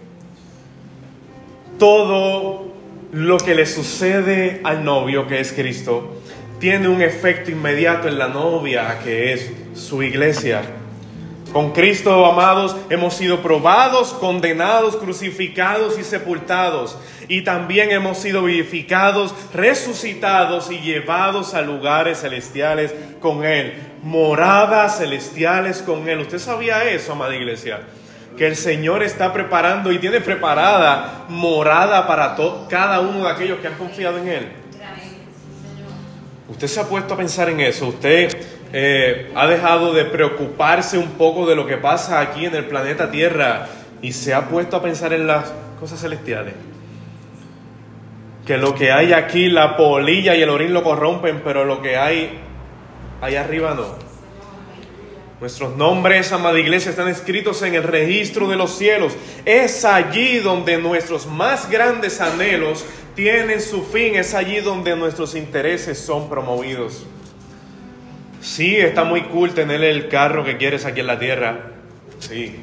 Todo 1.80 2.74
lo 3.12 3.38
que 3.38 3.54
le 3.54 3.66
sucede 3.66 4.62
al 4.64 4.84
novio 4.84 5.28
que 5.28 5.40
es 5.40 5.52
Cristo 5.52 6.22
tiene 6.60 6.88
un 6.88 7.02
efecto 7.02 7.52
inmediato 7.52 8.08
en 8.08 8.18
la 8.18 8.28
novia 8.30 9.00
que 9.04 9.34
es 9.34 9.52
su 9.74 10.02
iglesia. 10.02 10.62
Con 11.52 11.72
Cristo, 11.72 12.26
amados, 12.26 12.76
hemos 12.90 13.14
sido 13.14 13.42
probados, 13.42 14.14
condenados, 14.14 14.98
crucificados 14.98 15.98
y 16.00 16.04
sepultados. 16.04 16.98
Y 17.28 17.44
también 17.44 17.92
hemos 17.92 18.18
sido 18.18 18.44
vivificados, 18.44 19.34
resucitados 19.54 20.70
y 20.70 20.80
llevados 20.80 21.54
a 21.54 21.62
lugares 21.62 22.22
celestiales 22.22 22.94
con 23.22 23.46
Él. 23.46 23.74
Moradas 24.04 24.98
celestiales 24.98 25.82
con 25.82 26.10
Él. 26.10 26.20
¿Usted 26.20 26.40
sabía 26.40 26.84
eso, 26.90 27.14
amada 27.14 27.36
iglesia? 27.36 27.82
Que 28.38 28.48
el 28.48 28.56
Señor 28.56 29.02
está 29.04 29.32
preparando 29.32 29.92
y 29.92 30.00
tiene 30.00 30.20
preparada 30.20 31.26
morada 31.30 32.06
para 32.08 32.36
cada 32.70 33.00
uno 33.00 33.24
de 33.26 33.30
aquellos 33.30 33.60
que 33.60 33.68
han 33.68 33.76
confiado 33.76 34.18
en 34.18 34.28
Él. 34.28 34.48
Usted 36.48 36.68
se 36.68 36.80
ha 36.80 36.84
puesto 36.84 37.14
a 37.14 37.18
pensar 37.18 37.50
en 37.50 37.60
eso. 37.60 37.88
Usted 37.88 38.30
eh, 38.72 39.32
ha 39.36 39.48
dejado 39.48 39.94
de 39.94 40.06
preocuparse 40.06 40.98
un 40.98 41.12
poco 41.12 41.48
de 41.48 41.56
lo 41.56 41.66
que 41.66 41.78
pasa 41.78 42.20
aquí 42.20 42.46
en 42.46 42.56
el 42.56 42.66
planeta 42.66 43.10
Tierra 43.10 43.68
y 44.02 44.12
se 44.12 44.34
ha 44.34 44.48
puesto 44.48 44.78
a 44.78 44.84
pensar 44.84 45.14
en 45.14 45.28
las 45.28 45.54
cosas 45.80 46.00
celestiales. 46.00 46.54
Que 48.46 48.58
lo 48.58 48.76
que 48.76 48.92
hay 48.92 49.14
aquí, 49.14 49.50
la 49.50 49.76
polilla 49.76 50.36
y 50.36 50.44
el 50.44 50.50
orín 50.50 50.74
lo 50.74 50.84
corrompen, 50.84 51.42
pero 51.44 51.66
lo 51.66 51.82
que 51.82 51.98
hay 51.98 52.40
allá 53.22 53.42
arriba 53.42 53.74
no. 53.74 54.05
Nuestros 55.46 55.78
nombres, 55.78 56.32
amada 56.32 56.60
iglesia, 56.60 56.90
están 56.90 57.08
escritos 57.08 57.62
en 57.62 57.76
el 57.76 57.84
registro 57.84 58.48
de 58.48 58.56
los 58.56 58.76
cielos. 58.76 59.14
Es 59.46 59.86
allí 59.86 60.40
donde 60.40 60.80
nuestros 60.80 61.28
más 61.28 61.70
grandes 61.70 62.20
anhelos 62.20 62.84
tienen 63.14 63.62
su 63.62 63.84
fin. 63.84 64.16
Es 64.16 64.34
allí 64.34 64.60
donde 64.62 64.96
nuestros 64.96 65.36
intereses 65.36 66.00
son 66.00 66.32
promovidos. 66.32 67.06
Sí, 68.42 68.76
está 68.76 69.04
muy 69.04 69.22
cool 69.26 69.54
tener 69.54 69.84
el 69.84 70.08
carro 70.08 70.44
que 70.44 70.58
quieres 70.58 70.84
aquí 70.84 71.02
en 71.02 71.08
la 71.08 71.20
tierra. 71.20 71.74
Sí. 72.18 72.56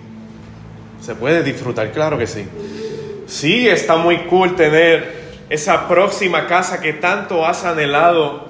Se 1.01 1.15
puede 1.15 1.45
disfrutar, 1.45 1.93
claro 1.93 2.19
que 2.19 2.27
sí. 2.27 2.45
Sí, 3.29 3.69
está 3.69 3.95
muy 3.95 4.25
cool 4.25 4.57
tener 4.57 5.23
esa 5.49 5.87
próxima 5.87 6.49
casa 6.49 6.81
que 6.81 6.95
tanto 6.95 7.47
has 7.47 7.65
anhelado. 7.65 8.49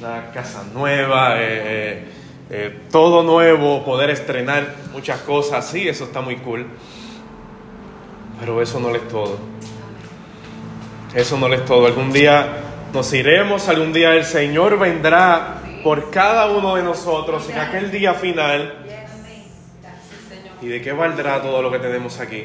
Una 0.00 0.30
casa 0.32 0.64
nueva, 0.72 1.36
eh, 1.42 1.44
eh, 1.44 2.04
eh, 2.48 2.82
todo 2.92 3.22
nuevo, 3.22 3.84
poder 3.84 4.10
estrenar 4.10 4.74
muchas 4.92 5.20
cosas. 5.20 5.68
Sí, 5.68 5.88
eso 5.88 6.04
está 6.04 6.20
muy 6.20 6.36
cool. 6.36 6.66
Pero 8.38 8.62
eso 8.62 8.78
no 8.78 8.94
es 8.94 9.08
todo. 9.08 9.38
Eso 11.14 11.38
no 11.38 11.52
es 11.52 11.64
todo. 11.64 11.86
Algún 11.86 12.12
día 12.12 12.58
nos 12.92 13.12
iremos, 13.12 13.68
algún 13.68 13.92
día 13.92 14.14
el 14.14 14.24
Señor 14.24 14.78
vendrá 14.78 15.62
por 15.82 16.10
cada 16.10 16.50
uno 16.50 16.76
de 16.76 16.82
nosotros 16.82 17.48
en 17.48 17.58
aquel 17.58 17.90
día 17.90 18.14
final. 18.14 18.84
¿Y 20.62 20.68
de 20.68 20.80
qué 20.80 20.92
valdrá 20.92 21.42
todo 21.42 21.62
lo 21.62 21.70
que 21.70 21.78
tenemos 21.78 22.20
aquí? 22.20 22.44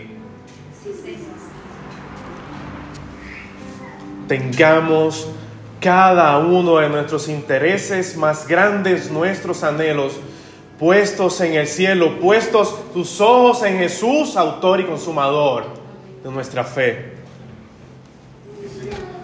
Tengamos 4.27 5.29
cada 5.81 6.37
uno 6.37 6.77
de 6.77 6.89
nuestros 6.89 7.27
intereses 7.27 8.15
más 8.15 8.47
grandes, 8.47 9.09
nuestros 9.09 9.63
anhelos, 9.63 10.13
puestos 10.79 11.41
en 11.41 11.55
el 11.55 11.67
cielo, 11.67 12.19
puestos 12.19 12.93
tus 12.93 13.19
ojos 13.19 13.63
en 13.63 13.79
Jesús, 13.79 14.37
autor 14.37 14.79
y 14.79 14.85
consumador 14.85 15.65
de 16.23 16.29
nuestra 16.29 16.63
fe. 16.63 17.13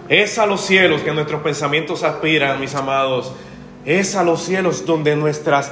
Es 0.08 0.36
a 0.36 0.46
los 0.46 0.60
cielos 0.62 1.02
que 1.02 1.12
nuestros 1.12 1.42
pensamientos 1.42 2.02
aspiran, 2.02 2.60
mis 2.60 2.74
amados, 2.74 3.32
es 3.84 4.16
a 4.16 4.24
los 4.24 4.42
cielos 4.42 4.84
donde 4.84 5.14
nuestras 5.14 5.70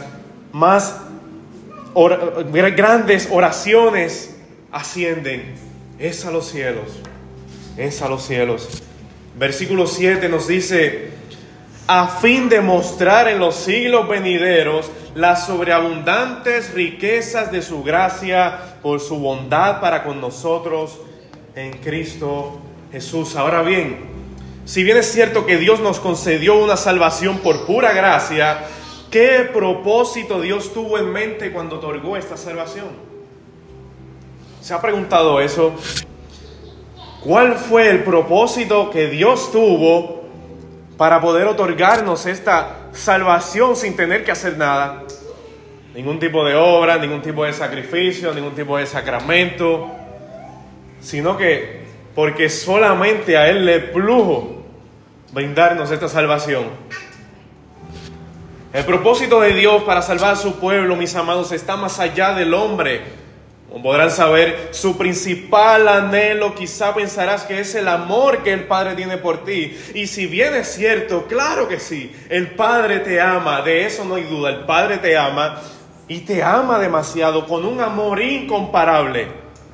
más 0.53 1.01
grandes 2.77 3.29
oraciones 3.33 4.37
ascienden. 4.71 5.55
Es 5.99 6.25
a 6.25 6.31
los 6.31 6.47
cielos. 6.49 7.01
Es 7.77 8.03
a 8.03 8.09
los 8.09 8.23
cielos. 8.25 8.83
Versículo 9.37 9.87
7 9.87 10.31
nos 10.31 10.49
dice, 10.49 11.11
a 11.87 12.09
fin 12.09 12.49
de 12.49 12.63
mostrar 12.63 13.29
en 13.29 13.39
los 13.39 13.55
siglos 13.55 14.09
venideros 14.09 14.91
las 15.15 15.47
sobreabundantes 15.47 16.73
riquezas 16.73 17.53
de 17.53 17.61
su 17.61 17.83
gracia 17.83 18.79
por 18.83 18.99
su 18.99 19.19
bondad 19.19 19.81
para 19.81 20.05
con 20.05 20.23
nosotros 20.23 20.99
en 21.55 21.73
Cristo 21.75 22.61
Jesús. 22.91 23.37
Ahora 23.37 23.61
bien, 23.61 23.99
si 24.65 24.83
bien 24.83 24.97
es 24.97 25.13
cierto 25.13 25.45
que 25.45 25.59
Dios 25.59 25.81
nos 25.81 26.01
concedió 26.01 26.57
una 26.57 26.79
salvación 26.79 27.39
por 27.39 27.67
pura 27.67 27.93
gracia, 27.93 28.65
¿qué 29.11 29.49
propósito 29.53 30.41
Dios 30.41 30.73
tuvo 30.73 30.97
en 30.97 31.13
mente 31.13 31.53
cuando 31.53 31.77
otorgó 31.77 32.17
esta 32.17 32.39
salvación? 32.39 32.89
¿Se 34.63 34.73
ha 34.73 34.81
preguntado 34.81 35.41
eso? 35.41 35.75
¿Cuál 37.27 37.57
fue 37.57 37.91
el 37.91 38.05
propósito 38.05 38.89
que 38.89 39.09
Dios 39.09 39.51
tuvo 39.51 40.23
para 40.97 41.21
poder 41.21 41.49
otorgarnos 41.49 42.25
esta 42.25 42.87
salvación 42.93 43.75
sin 43.75 43.97
tener 43.97 44.25
que 44.25 44.31
hacer 44.31 44.57
nada? 44.57 45.03
Ningún 45.93 46.21
tipo 46.21 46.45
de 46.45 46.55
obra, 46.55 46.99
ningún 46.99 47.23
tipo 47.23 47.45
de 47.45 47.53
sacrificio, 47.53 48.33
ningún 48.33 48.55
tipo 48.55 48.77
de 48.79 48.87
sacramento, 48.87 49.91
sino 51.01 51.37
que 51.37 51.87
porque 52.15 52.49
solamente 52.49 53.37
a 53.37 53.49
Él 53.49 53.67
le 53.67 53.81
plujo 53.81 54.63
brindarnos 55.33 55.91
esta 55.91 56.09
salvación. 56.09 56.67
El 58.73 58.85
propósito 58.85 59.41
de 59.41 59.53
Dios 59.53 59.83
para 59.83 60.01
salvar 60.01 60.35
a 60.35 60.37
su 60.37 60.61
pueblo, 60.61 60.95
mis 60.95 61.17
amados, 61.17 61.51
está 61.51 61.77
más 61.77 61.99
allá 61.99 62.35
del 62.35 62.55
hombre. 62.55 63.26
Como 63.69 63.83
podrán 63.83 64.11
saber, 64.11 64.69
su 64.71 64.97
principal 64.97 65.89
anhelo 65.89 66.55
quizá 66.55 66.95
pensarás 66.95 67.45
que 67.45 67.59
es 67.59 67.75
el 67.75 67.89
amor 67.89 68.45
que 68.45 68.53
el 68.53 68.65
Padre 68.65 68.95
tiene 68.95 69.19
por 69.19 69.45
ti. 69.45 69.77
Y 69.93 70.07
si 70.07 70.27
bien 70.27 70.55
es 70.55 70.69
cierto, 70.69 71.27
claro 71.27 71.67
que 71.69 71.81
sí, 71.81 72.15
el 72.29 72.53
Padre 72.53 73.01
te 73.01 73.21
ama, 73.21 73.63
de 73.63 73.85
eso 73.85 74.05
no 74.05 74.15
hay 74.15 74.23
duda, 74.23 74.51
el 74.51 74.65
Padre 74.67 74.99
te 74.99 75.17
ama 75.17 75.61
y 76.07 76.21
te 76.21 76.45
ama 76.45 76.79
demasiado, 76.79 77.47
con 77.47 77.65
un 77.65 77.81
amor 77.81 78.23
incomparable. 78.23 79.27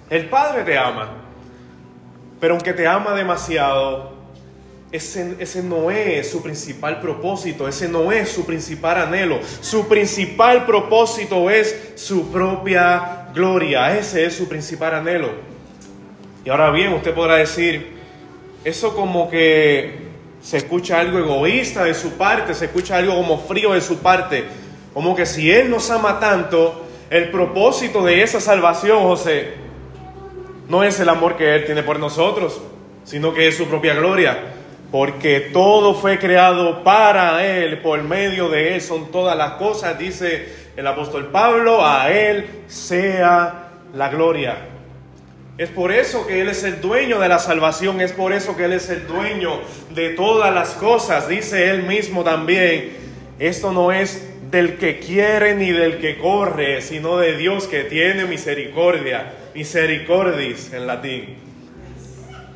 El 0.08 0.28
Padre 0.30 0.64
te 0.64 0.78
ama, 0.78 1.10
pero 2.40 2.54
aunque 2.54 2.72
te 2.72 2.86
ama 2.86 3.14
demasiado, 3.14 4.12
ese, 4.90 5.36
ese, 5.38 5.62
no 5.62 5.90
es 5.90 6.30
su 6.30 6.42
principal 6.42 7.00
propósito, 7.00 7.68
ese 7.68 7.88
no 7.88 8.10
es 8.10 8.30
su 8.30 8.44
principal 8.44 9.02
anhelo. 9.02 9.40
Su 9.60 9.86
principal 9.86 10.66
propósito 10.66 11.48
es 11.50 11.92
su 11.94 12.30
propia 12.30 13.21
gloria, 13.34 13.96
ese 13.98 14.24
es 14.26 14.36
su 14.36 14.48
principal 14.48 14.94
anhelo. 14.94 15.30
Y 16.44 16.50
ahora 16.50 16.70
bien, 16.70 16.92
usted 16.92 17.14
podrá 17.14 17.36
decir, 17.36 17.92
eso 18.64 18.94
como 18.94 19.30
que 19.30 19.98
se 20.40 20.56
escucha 20.56 20.98
algo 20.98 21.18
egoísta 21.18 21.84
de 21.84 21.94
su 21.94 22.12
parte, 22.12 22.54
se 22.54 22.66
escucha 22.66 22.96
algo 22.96 23.14
como 23.14 23.38
frío 23.38 23.72
de 23.72 23.80
su 23.80 23.98
parte. 23.98 24.44
Como 24.92 25.14
que 25.14 25.24
si 25.24 25.50
Él 25.50 25.70
nos 25.70 25.90
ama 25.90 26.18
tanto, 26.20 26.84
el 27.10 27.30
propósito 27.30 28.04
de 28.04 28.22
esa 28.22 28.40
salvación, 28.40 29.02
José, 29.02 29.54
no 30.68 30.82
es 30.82 30.98
el 31.00 31.08
amor 31.08 31.36
que 31.36 31.54
Él 31.54 31.64
tiene 31.64 31.82
por 31.82 31.98
nosotros, 31.98 32.60
sino 33.04 33.32
que 33.34 33.48
es 33.48 33.56
su 33.56 33.66
propia 33.66 33.94
gloria. 33.94 34.38
Porque 34.92 35.40
todo 35.54 35.94
fue 35.94 36.18
creado 36.18 36.84
para 36.84 37.42
Él, 37.46 37.78
por 37.78 38.02
medio 38.02 38.50
de 38.50 38.74
Él 38.74 38.82
son 38.82 39.10
todas 39.10 39.34
las 39.38 39.52
cosas, 39.52 39.98
dice 39.98 40.46
el 40.76 40.86
apóstol 40.86 41.28
Pablo, 41.28 41.84
a 41.84 42.12
Él 42.12 42.46
sea 42.66 43.70
la 43.94 44.10
gloria. 44.10 44.56
Es 45.56 45.70
por 45.70 45.92
eso 45.92 46.26
que 46.26 46.42
Él 46.42 46.50
es 46.50 46.62
el 46.62 46.82
dueño 46.82 47.18
de 47.20 47.28
la 47.30 47.38
salvación, 47.38 48.02
es 48.02 48.12
por 48.12 48.34
eso 48.34 48.54
que 48.54 48.66
Él 48.66 48.74
es 48.74 48.90
el 48.90 49.06
dueño 49.06 49.60
de 49.94 50.10
todas 50.10 50.52
las 50.54 50.72
cosas, 50.72 51.26
dice 51.26 51.70
Él 51.70 51.84
mismo 51.84 52.22
también. 52.22 52.92
Esto 53.38 53.72
no 53.72 53.92
es 53.92 54.28
del 54.50 54.76
que 54.76 54.98
quiere 54.98 55.54
ni 55.54 55.70
del 55.70 56.00
que 56.00 56.18
corre, 56.18 56.82
sino 56.82 57.16
de 57.16 57.38
Dios 57.38 57.66
que 57.66 57.84
tiene 57.84 58.26
misericordia, 58.26 59.32
misericordis 59.54 60.70
en 60.74 60.86
latín. 60.86 61.36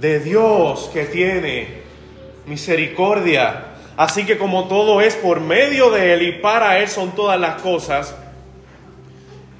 De 0.00 0.20
Dios 0.20 0.90
que 0.92 1.06
tiene 1.06 1.85
misericordia. 2.46 3.64
Así 3.96 4.24
que 4.26 4.38
como 4.38 4.68
todo 4.68 5.00
es 5.00 5.14
por 5.14 5.40
medio 5.40 5.90
de 5.90 6.14
Él 6.14 6.22
y 6.22 6.32
para 6.32 6.78
Él 6.78 6.88
son 6.88 7.14
todas 7.14 7.40
las 7.40 7.60
cosas, 7.62 8.14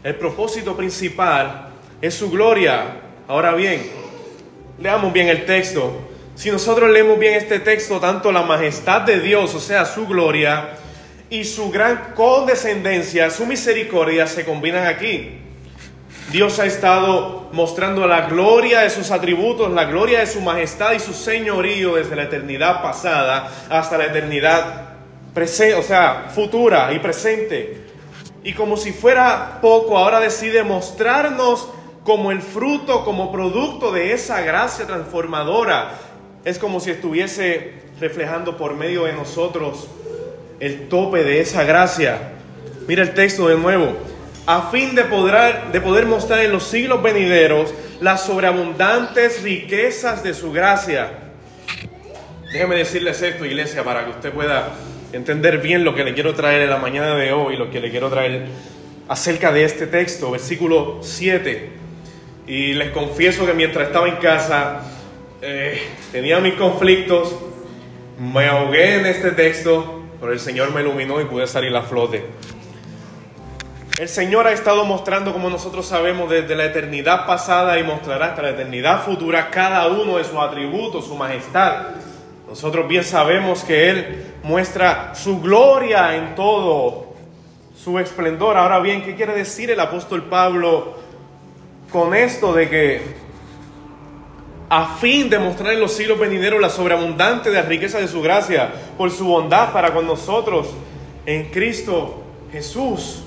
el 0.03 0.15
propósito 0.15 0.77
principal 0.77 1.71
es 2.01 2.15
su 2.15 2.31
gloria. 2.31 3.01
Ahora 3.29 3.55
bien, 3.55 3.91
leamos 4.79 5.13
bien 5.13 5.29
el 5.29 5.45
texto. 5.47 5.93
Si 6.35 6.51
nosotros 6.51 6.91
leemos 6.91 7.19
bien 7.19 7.35
este 7.35 7.61
texto, 7.61 7.99
tanto 7.99 8.31
la 8.31 8.43
majestad 8.43 9.03
de 9.03 9.21
Dios, 9.21 9.55
o 9.55 9.61
sea, 9.61 9.87
su 9.87 10.07
gloria, 10.07 10.77
y 11.31 11.45
su 11.45 11.71
gran 11.71 12.13
condescendencia, 12.15 13.31
su 13.31 13.47
misericordia 13.47 14.27
se 14.27 14.45
combinan 14.45 14.87
aquí. 14.87 15.41
Dios 16.31 16.59
ha 16.59 16.67
estado 16.67 17.49
mostrando 17.53 18.07
la 18.07 18.23
gloria 18.23 18.81
de 18.81 18.91
sus 18.91 19.13
atributos, 19.13 19.71
la 19.71 19.85
gloria 19.85 20.21
de 20.21 20.27
su 20.27 20.41
majestad 20.41 20.93
y 20.93 20.99
su 20.99 21.13
señorío 21.13 21.95
desde 21.95 22.17
la 22.17 22.25
eternidad 22.25 22.83
pasada 22.83 23.49
hasta 23.71 23.97
la 23.97 24.07
eternidad 24.07 24.97
presente, 25.33 25.77
o 25.77 25.83
sea, 25.83 26.31
futura 26.35 26.93
y 26.93 26.99
presente. 26.99 27.85
Y 28.43 28.55
como 28.55 28.77
si 28.77 28.93
fuera 28.93 29.59
poco, 29.61 29.97
ahora 29.97 30.19
decide 30.19 30.65
mostrarnos 30.65 31.69
como 32.03 32.33
el 32.33 32.43
fruto, 32.43 33.05
como 33.05 33.31
producto 33.31 33.93
de 33.93 34.13
esa 34.13 34.41
gracia 34.41 34.87
transformadora. 34.87 35.93
Es 36.45 36.59
como 36.59 36.81
si 36.81 36.91
estuviese 36.91 37.75
reflejando 38.01 38.57
por 38.57 38.75
medio 38.75 39.05
de 39.05 39.13
nosotros 39.13 39.89
el 40.59 40.89
tope 40.89 41.23
de 41.23 41.41
esa 41.41 41.65
gracia. 41.65 42.33
Mira 42.89 43.03
el 43.03 43.15
texto 43.15 43.49
de 43.49 43.57
nuevo. 43.57 44.16
A 44.47 44.71
fin 44.71 44.95
de 44.95 45.03
poder, 45.05 45.73
de 45.73 45.81
poder 45.81 46.07
mostrar 46.07 46.41
en 46.45 46.53
los 46.53 46.63
siglos 46.63 47.03
venideros 47.03 47.75
las 48.01 48.25
sobreabundantes 48.27 49.43
riquezas 49.43 50.23
de 50.23 50.35
su 50.35 50.53
gracia. 50.53 51.11
Déjeme 52.53 52.77
decirles 52.77 53.21
esto, 53.23 53.45
iglesia, 53.45 53.83
para 53.83 54.05
que 54.05 54.13
usted 54.13 54.33
pueda 54.33 54.73
entender 55.13 55.59
bien 55.59 55.83
lo 55.83 55.97
que 55.97 56.05
le 56.05 56.15
quiero 56.15 56.35
traer 56.35 56.63
en 56.63 56.71
la 56.71 56.77
mañana 56.77 57.17
de 57.17 57.33
hoy, 57.33 57.57
lo 57.57 57.71
que 57.71 57.81
le 57.81 57.91
quiero 57.91 58.09
traer 58.09 58.47
acerca 59.09 59.51
de 59.51 59.65
este 59.65 59.89
texto, 59.89 60.31
versículo 60.31 61.01
7. 61.03 61.71
Y 62.47 62.75
les 62.75 62.91
confieso 62.91 63.47
que 63.47 63.53
mientras 63.53 63.89
estaba 63.89 64.09
en 64.09 64.17
casa, 64.17 64.83
eh, 65.43 65.81
tenía 66.13 66.39
mis 66.39 66.55
conflictos, 66.55 67.35
me 68.19 68.47
ahogué 68.47 69.01
en 69.01 69.07
este 69.07 69.33
texto, 69.33 70.05
pero 70.21 70.33
el 70.33 70.39
Señor 70.39 70.73
me 70.73 70.83
iluminó 70.83 71.21
y 71.21 71.25
pude 71.25 71.49
salir 71.49 71.75
a 71.75 71.83
flote. 71.83 72.25
El 73.99 74.11
Señor 74.11 74.47
ha 74.47 74.53
estado 74.53 74.85
mostrando, 74.85 75.33
como 75.33 75.49
nosotros 75.49 75.87
sabemos, 75.87 76.29
desde 76.29 76.55
la 76.55 76.67
eternidad 76.67 77.25
pasada 77.25 77.79
y 77.79 77.83
mostrará 77.83 78.27
hasta 78.27 78.43
la 78.43 78.51
eternidad 78.51 79.03
futura 79.03 79.49
cada 79.49 79.87
uno 79.87 80.19
de 80.19 80.25
sus 80.25 80.37
atributos, 80.37 81.07
su 81.07 81.17
majestad. 81.17 81.87
Nosotros 82.47 82.87
bien 82.89 83.05
sabemos 83.05 83.65
que 83.65 83.89
Él 83.89 84.35
muestra 84.43 85.15
su 85.15 85.41
gloria 85.41 86.15
en 86.15 86.35
todo, 86.35 87.15
su 87.75 87.99
esplendor. 87.99 88.59
Ahora 88.59 88.81
bien, 88.81 89.03
¿qué 89.03 89.15
quiere 89.15 89.33
decir 89.33 89.71
el 89.71 89.81
apóstol 89.81 90.25
Pablo 90.25 90.99
con 91.91 92.15
esto 92.15 92.53
de 92.53 92.69
que 92.69 93.03
a 94.69 94.97
fin 94.97 95.31
de 95.31 95.39
mostrar 95.39 95.73
en 95.73 95.81
los 95.81 95.95
siglos 95.95 96.19
venideros 96.19 96.61
la 96.61 96.69
sobreabundante 96.69 97.49
de 97.49 97.63
la 97.63 97.67
riqueza 97.67 97.99
de 97.99 98.09
su 98.09 98.21
gracia, 98.21 98.71
por 98.99 99.11
su 99.11 99.25
bondad 99.25 99.73
para 99.73 99.95
con 99.95 100.07
nosotros 100.07 100.69
en 101.25 101.45
Cristo 101.51 102.23
Jesús. 102.53 103.23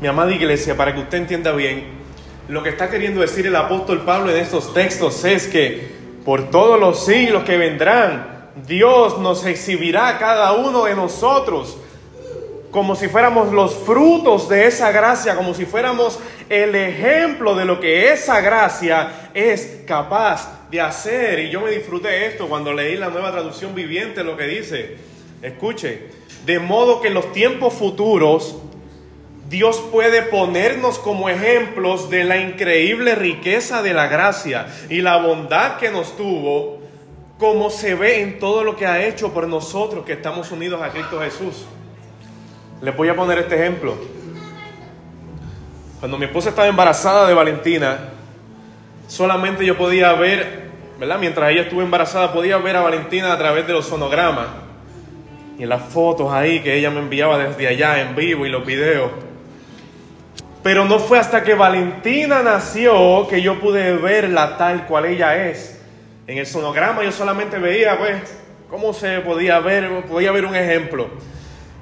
Mi 0.00 0.06
amada 0.06 0.32
iglesia, 0.32 0.76
para 0.76 0.94
que 0.94 1.00
usted 1.00 1.18
entienda 1.18 1.50
bien, 1.50 1.82
lo 2.48 2.62
que 2.62 2.68
está 2.68 2.88
queriendo 2.88 3.20
decir 3.20 3.48
el 3.48 3.56
apóstol 3.56 4.02
Pablo 4.02 4.30
en 4.30 4.36
estos 4.36 4.72
textos 4.72 5.24
es 5.24 5.48
que 5.48 5.90
por 6.24 6.50
todos 6.50 6.78
los 6.78 7.04
siglos 7.04 7.42
que 7.42 7.56
vendrán, 7.58 8.50
Dios 8.64 9.18
nos 9.18 9.44
exhibirá 9.44 10.06
a 10.06 10.18
cada 10.18 10.52
uno 10.52 10.84
de 10.84 10.94
nosotros 10.94 11.78
como 12.70 12.94
si 12.94 13.08
fuéramos 13.08 13.50
los 13.52 13.74
frutos 13.74 14.48
de 14.48 14.66
esa 14.66 14.92
gracia, 14.92 15.34
como 15.34 15.52
si 15.52 15.64
fuéramos 15.64 16.20
el 16.48 16.76
ejemplo 16.76 17.56
de 17.56 17.64
lo 17.64 17.80
que 17.80 18.12
esa 18.12 18.40
gracia 18.40 19.30
es 19.34 19.82
capaz 19.84 20.68
de 20.70 20.80
hacer. 20.80 21.40
Y 21.40 21.50
yo 21.50 21.60
me 21.62 21.72
disfruté 21.72 22.26
esto 22.26 22.46
cuando 22.48 22.72
leí 22.72 22.96
la 22.96 23.08
nueva 23.08 23.32
traducción 23.32 23.74
viviente, 23.74 24.22
lo 24.22 24.36
que 24.36 24.44
dice, 24.44 24.96
escuche, 25.42 26.02
de 26.46 26.60
modo 26.60 27.00
que 27.00 27.08
en 27.08 27.14
los 27.14 27.32
tiempos 27.32 27.74
futuros 27.74 28.58
Dios 29.48 29.82
puede 29.90 30.22
ponernos 30.22 30.98
como 30.98 31.30
ejemplos 31.30 32.10
de 32.10 32.24
la 32.24 32.36
increíble 32.36 33.14
riqueza 33.14 33.82
de 33.82 33.94
la 33.94 34.06
gracia 34.06 34.66
y 34.90 35.00
la 35.00 35.16
bondad 35.16 35.78
que 35.78 35.90
nos 35.90 36.18
tuvo, 36.18 36.80
como 37.38 37.70
se 37.70 37.94
ve 37.94 38.20
en 38.20 38.38
todo 38.38 38.62
lo 38.62 38.76
que 38.76 38.86
ha 38.86 39.06
hecho 39.06 39.32
por 39.32 39.48
nosotros 39.48 40.04
que 40.04 40.12
estamos 40.12 40.52
unidos 40.52 40.82
a 40.82 40.90
Cristo 40.90 41.18
Jesús. 41.20 41.64
Les 42.82 42.94
voy 42.94 43.08
a 43.08 43.16
poner 43.16 43.38
este 43.38 43.54
ejemplo. 43.54 43.96
Cuando 45.98 46.18
mi 46.18 46.26
esposa 46.26 46.50
estaba 46.50 46.68
embarazada 46.68 47.26
de 47.26 47.32
Valentina, 47.32 48.10
solamente 49.06 49.64
yo 49.64 49.78
podía 49.78 50.12
ver, 50.12 50.68
¿verdad? 51.00 51.18
Mientras 51.18 51.50
ella 51.50 51.62
estuvo 51.62 51.80
embarazada, 51.80 52.34
podía 52.34 52.58
ver 52.58 52.76
a 52.76 52.82
Valentina 52.82 53.32
a 53.32 53.38
través 53.38 53.66
de 53.66 53.72
los 53.72 53.86
sonogramas 53.86 54.48
y 55.58 55.64
las 55.64 55.82
fotos 55.84 56.30
ahí 56.30 56.60
que 56.60 56.76
ella 56.76 56.90
me 56.90 57.00
enviaba 57.00 57.38
desde 57.38 57.66
allá 57.66 58.02
en 58.02 58.14
vivo 58.14 58.44
y 58.44 58.50
los 58.50 58.66
videos. 58.66 59.27
Pero 60.62 60.84
no 60.84 60.98
fue 60.98 61.18
hasta 61.18 61.42
que 61.42 61.54
Valentina 61.54 62.42
nació 62.42 63.26
que 63.28 63.42
yo 63.42 63.60
pude 63.60 63.96
verla 63.96 64.56
tal 64.58 64.86
cual 64.86 65.06
ella 65.06 65.48
es. 65.48 65.80
En 66.26 66.38
el 66.38 66.46
sonograma 66.46 67.04
yo 67.04 67.12
solamente 67.12 67.58
veía, 67.58 67.96
pues, 67.98 68.16
cómo 68.68 68.92
se 68.92 69.20
podía 69.20 69.60
ver, 69.60 70.04
podía 70.06 70.32
ver 70.32 70.44
un 70.44 70.56
ejemplo. 70.56 71.08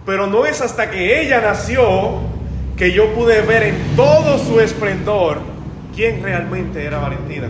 Pero 0.04 0.26
no 0.26 0.46
es 0.46 0.60
hasta 0.60 0.90
que 0.90 1.20
ella 1.20 1.40
nació 1.40 2.20
que 2.76 2.92
yo 2.92 3.12
pude 3.14 3.40
ver 3.40 3.62
en 3.64 3.96
todo 3.96 4.38
su 4.38 4.60
esplendor 4.60 5.38
quién 5.94 6.22
realmente 6.22 6.84
era 6.84 6.98
Valentina. 6.98 7.48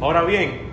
Ahora 0.00 0.22
bien, 0.22 0.72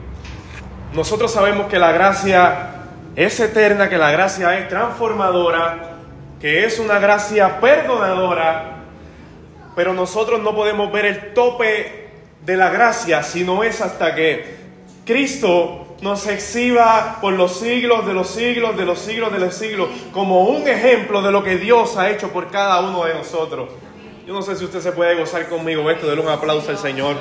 nosotros 0.93 1.31
sabemos 1.31 1.67
que 1.67 1.77
la 1.77 1.91
gracia 1.91 2.69
es 3.15 3.39
eterna, 3.39 3.89
que 3.89 3.97
la 3.97 4.11
gracia 4.11 4.57
es 4.57 4.69
transformadora, 4.69 5.97
que 6.39 6.65
es 6.65 6.79
una 6.79 6.99
gracia 6.99 7.59
perdonadora, 7.59 8.78
pero 9.79 9.93
nosotros 9.93 10.41
no 10.41 10.53
podemos 10.53 10.91
ver 10.91 11.05
el 11.05 11.33
tope 11.33 12.09
de 12.45 12.57
la 12.57 12.69
gracia, 12.69 13.23
si 13.23 13.45
no 13.45 13.63
es 13.63 13.79
hasta 13.79 14.13
que 14.13 14.57
Cristo 15.05 15.95
nos 16.01 16.27
exhiba 16.27 17.19
por 17.21 17.31
los 17.31 17.61
siglos 17.61 18.05
de 18.05 18.13
los 18.13 18.29
siglos 18.29 18.75
de 18.75 18.83
los 18.83 18.99
siglos 18.99 19.31
de 19.31 19.39
los 19.39 19.55
siglos 19.55 19.87
como 20.11 20.49
un 20.49 20.67
ejemplo 20.67 21.21
de 21.21 21.31
lo 21.31 21.45
que 21.45 21.55
Dios 21.55 21.95
ha 21.95 22.09
hecho 22.09 22.27
por 22.27 22.51
cada 22.51 22.81
uno 22.81 23.05
de 23.05 23.13
nosotros. 23.13 23.69
Yo 24.27 24.33
no 24.33 24.41
sé 24.41 24.57
si 24.57 24.65
usted 24.65 24.81
se 24.81 24.91
puede 24.91 25.15
gozar 25.15 25.47
conmigo 25.47 25.89
esto, 25.89 26.07
denle 26.07 26.23
un 26.23 26.29
aplauso 26.29 26.71
al 26.71 26.77
Señor. 26.77 27.15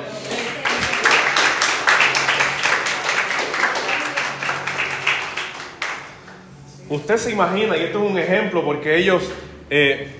Usted 6.89 7.15
se 7.15 7.31
imagina, 7.31 7.77
y 7.77 7.83
esto 7.83 8.03
es 8.03 8.11
un 8.11 8.19
ejemplo 8.19 8.65
porque 8.65 8.97
ellos 8.97 9.23
eh, 9.69 10.18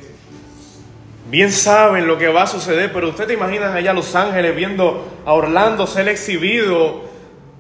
bien 1.30 1.52
saben 1.52 2.08
lo 2.08 2.18
que 2.18 2.28
va 2.28 2.44
a 2.44 2.48
suceder, 2.48 2.92
pero 2.92 3.10
usted 3.10 3.28
te 3.28 3.34
imagina 3.34 3.74
allá 3.74 3.94
Los 3.94 4.16
Ángeles 4.16 4.56
viendo 4.56 5.08
a 5.26 5.34
Orlando 5.34 5.86
ser 5.88 6.08
exhibido, 6.10 7.04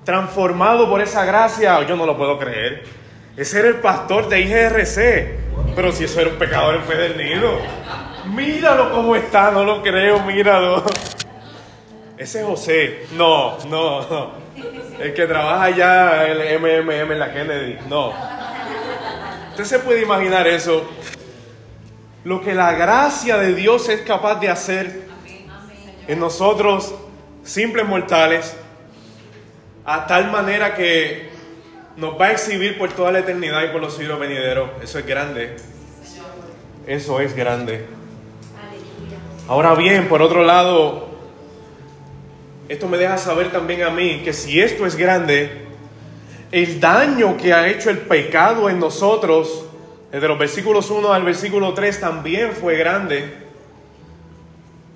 transformado 0.03 0.89
por 0.89 1.01
esa 1.01 1.23
gracia. 1.25 1.85
Yo 1.87 1.95
no 1.95 2.05
lo 2.05 2.17
puedo 2.17 2.37
creer. 2.39 2.83
Ese 3.37 3.59
era 3.59 3.67
el 3.69 3.75
pastor 3.75 4.27
de 4.27 4.41
IGRC, 4.41 5.75
pero 5.75 5.91
si 5.91 6.03
eso 6.03 6.19
era 6.19 6.31
un 6.31 6.37
pecador 6.37 6.75
empedernido. 6.75 7.59
Míralo 8.33 8.91
cómo 8.91 9.15
está, 9.15 9.51
no 9.51 9.63
lo 9.63 9.81
creo, 9.81 10.19
míralo. 10.23 10.83
Ese 12.17 12.41
es 12.41 12.45
José. 12.45 13.05
No, 13.13 13.57
no, 13.69 14.01
no. 14.01 14.31
El 14.99 15.13
que 15.13 15.25
trabaja 15.25 15.63
allá, 15.63 16.27
el 16.27 16.59
MMM 16.59 17.11
en 17.13 17.19
la 17.19 17.31
Kennedy. 17.31 17.77
No. 17.87 18.13
Usted 19.51 19.63
se 19.63 19.79
puede 19.79 20.01
imaginar 20.01 20.45
eso. 20.47 20.85
Lo 22.23 22.41
que 22.41 22.53
la 22.53 22.73
gracia 22.73 23.37
de 23.37 23.53
Dios 23.53 23.87
es 23.89 24.01
capaz 24.01 24.35
de 24.35 24.49
hacer 24.49 25.07
en 26.07 26.19
nosotros, 26.19 26.93
simples 27.43 27.87
mortales, 27.87 28.55
a 29.85 30.05
tal 30.05 30.31
manera 30.31 30.75
que 30.75 31.29
nos 31.95 32.19
va 32.19 32.27
a 32.27 32.31
exhibir 32.31 32.77
por 32.77 32.91
toda 32.91 33.11
la 33.11 33.19
eternidad 33.19 33.63
y 33.63 33.67
por 33.69 33.81
los 33.81 33.95
siglos 33.95 34.19
venideros. 34.19 34.69
Eso 34.83 34.99
es 34.99 35.05
grande. 35.05 35.55
Eso 36.85 37.19
es 37.19 37.35
grande. 37.35 37.85
Ahora 39.47 39.73
bien, 39.75 40.07
por 40.07 40.21
otro 40.21 40.43
lado, 40.43 41.09
esto 42.67 42.87
me 42.87 42.97
deja 42.97 43.17
saber 43.17 43.51
también 43.51 43.83
a 43.83 43.89
mí 43.89 44.21
que 44.23 44.33
si 44.33 44.59
esto 44.59 44.85
es 44.85 44.95
grande, 44.95 45.65
el 46.51 46.79
daño 46.79 47.37
que 47.37 47.53
ha 47.53 47.67
hecho 47.67 47.89
el 47.89 47.99
pecado 47.99 48.69
en 48.69 48.79
nosotros, 48.79 49.65
desde 50.11 50.27
los 50.27 50.39
versículos 50.39 50.89
1 50.89 51.13
al 51.13 51.23
versículo 51.23 51.73
3, 51.73 51.99
también 51.99 52.53
fue 52.53 52.77
grande, 52.77 53.47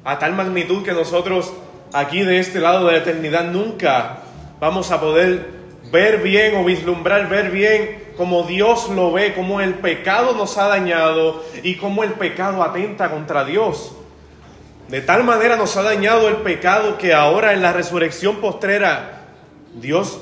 a 0.04 0.20
tal 0.20 0.34
magnitud 0.34 0.84
que 0.84 0.92
nosotros 0.92 1.54
aquí 1.94 2.24
de 2.24 2.40
este 2.40 2.60
lado 2.60 2.86
de 2.86 2.94
la 2.94 2.98
eternidad 2.98 3.46
nunca 3.46 4.20
vamos 4.60 4.92
a 4.92 5.00
poder 5.00 5.50
ver 5.92 6.22
bien 6.22 6.56
o 6.56 6.66
vislumbrar, 6.66 7.30
ver 7.30 7.52
bien 7.52 8.04
como 8.18 8.44
Dios 8.44 8.90
lo 8.90 9.12
ve, 9.12 9.34
como 9.34 9.62
el 9.62 9.76
pecado 9.76 10.34
nos 10.34 10.58
ha 10.58 10.68
dañado 10.68 11.44
y 11.62 11.76
cómo 11.76 12.04
el 12.04 12.14
pecado 12.14 12.64
atenta 12.64 13.10
contra 13.10 13.46
Dios. 13.46 13.96
De 14.88 15.02
tal 15.02 15.24
manera 15.24 15.56
nos 15.56 15.78
ha 15.78 15.84
dañado 15.84 16.28
el 16.28 16.38
pecado 16.38 16.98
que 16.98 17.14
ahora 17.14 17.54
en 17.54 17.62
la 17.62 17.74
resurrección 17.74 18.38
postrera 18.38 19.24
Dios 19.76 20.20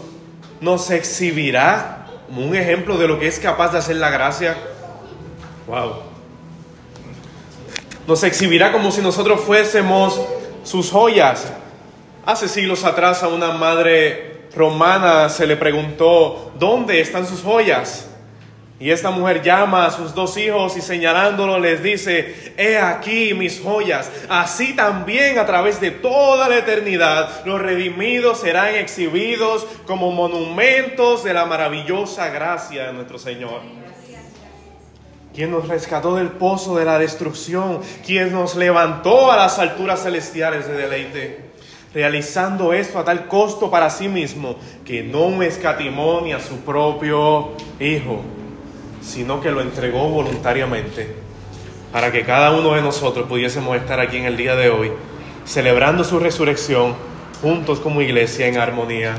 nos 0.61 0.91
exhibirá 0.91 2.05
como 2.27 2.45
un 2.45 2.55
ejemplo 2.55 2.97
de 2.97 3.07
lo 3.07 3.19
que 3.19 3.27
es 3.27 3.39
capaz 3.39 3.71
de 3.71 3.79
hacer 3.79 3.97
la 3.97 4.09
gracia. 4.09 4.55
Wow. 5.71 5.93
Nos 8.05 8.21
exhibirá 8.23 8.73
como 8.73 8.91
si 8.91 8.99
nosotros 8.99 9.39
fuésemos 9.39 10.19
sus 10.65 10.91
joyas. 10.91 11.49
Hace 12.25 12.49
siglos 12.49 12.83
atrás 12.83 13.23
a 13.23 13.29
una 13.29 13.53
madre 13.53 14.47
romana 14.53 15.29
se 15.29 15.47
le 15.47 15.55
preguntó, 15.55 16.51
¿dónde 16.59 16.99
están 16.99 17.25
sus 17.25 17.41
joyas? 17.41 18.09
Y 18.81 18.91
esta 18.91 19.11
mujer 19.11 19.43
llama 19.43 19.85
a 19.85 19.91
sus 19.91 20.13
dos 20.13 20.35
hijos 20.35 20.75
y 20.75 20.81
señalándolo 20.81 21.57
les 21.57 21.81
dice, 21.81 22.53
he 22.57 22.77
aquí 22.77 23.33
mis 23.33 23.61
joyas. 23.61 24.11
Así 24.27 24.75
también 24.75 25.39
a 25.39 25.45
través 25.45 25.79
de 25.79 25.91
toda 25.91 26.49
la 26.49 26.57
eternidad 26.57 27.45
los 27.45 27.61
redimidos 27.61 28.41
serán 28.41 28.75
exhibidos 28.75 29.65
como 29.87 30.11
monumentos 30.11 31.23
de 31.23 31.33
la 31.33 31.45
maravillosa 31.45 32.27
gracia 32.27 32.87
de 32.87 32.93
nuestro 32.93 33.17
Señor. 33.17 33.61
Quien 35.33 35.51
nos 35.51 35.67
rescató 35.67 36.15
del 36.15 36.29
pozo 36.29 36.77
de 36.77 36.85
la 36.85 36.99
destrucción, 36.99 37.79
quien 38.05 38.31
nos 38.31 38.55
levantó 38.55 39.31
a 39.31 39.37
las 39.37 39.59
alturas 39.59 40.03
celestiales 40.03 40.67
de 40.67 40.73
deleite 40.73 41.51
realizando 41.93 42.71
esto 42.71 42.99
a 42.99 43.03
tal 43.03 43.27
costo 43.27 43.69
para 43.69 43.89
sí 43.89 44.07
mismo 44.07 44.55
que 44.85 45.03
no 45.03 45.43
escatimó 45.43 46.21
ni 46.21 46.31
a 46.31 46.39
su 46.39 46.55
propio 46.61 47.51
Hijo 47.81 48.21
sino 49.01 49.41
que 49.41 49.51
lo 49.51 49.61
entregó 49.61 50.07
voluntariamente 50.09 51.15
para 51.91 52.11
que 52.11 52.23
cada 52.23 52.51
uno 52.51 52.73
de 52.73 52.81
nosotros 52.81 53.27
pudiésemos 53.27 53.75
estar 53.75 53.99
aquí 53.99 54.17
en 54.17 54.25
el 54.25 54.37
día 54.37 54.55
de 54.55 54.69
hoy, 54.69 54.91
celebrando 55.43 56.05
su 56.05 56.19
resurrección 56.19 56.95
juntos 57.41 57.81
como 57.81 58.01
iglesia 58.01 58.47
en 58.47 58.57
armonía. 58.57 59.15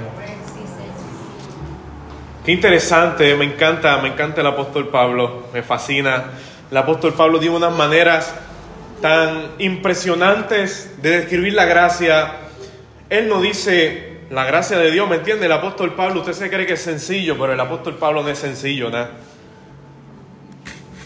Qué 2.44 2.50
interesante, 2.50 3.36
me 3.36 3.44
encanta, 3.44 3.98
me 3.98 4.08
encanta 4.08 4.40
el 4.40 4.48
apóstol 4.48 4.88
Pablo, 4.88 5.46
me 5.52 5.62
fascina. 5.62 6.24
El 6.72 6.76
apóstol 6.76 7.14
Pablo 7.14 7.38
dio 7.38 7.54
unas 7.54 7.72
maneras 7.72 8.34
tan 9.00 9.52
impresionantes 9.60 10.90
de 11.00 11.18
describir 11.18 11.52
la 11.54 11.66
gracia. 11.66 12.32
Él 13.10 13.28
no 13.28 13.40
dice 13.40 14.22
la 14.28 14.44
gracia 14.44 14.76
de 14.76 14.90
Dios, 14.90 15.08
¿me 15.08 15.16
entiende? 15.16 15.46
El 15.46 15.52
apóstol 15.52 15.94
Pablo, 15.94 16.18
usted 16.18 16.32
se 16.32 16.50
cree 16.50 16.66
que 16.66 16.72
es 16.72 16.82
sencillo, 16.82 17.38
pero 17.38 17.52
el 17.52 17.60
apóstol 17.60 17.94
Pablo 17.94 18.24
no 18.24 18.28
es 18.28 18.40
sencillo, 18.40 18.90
¿no? 18.90 19.06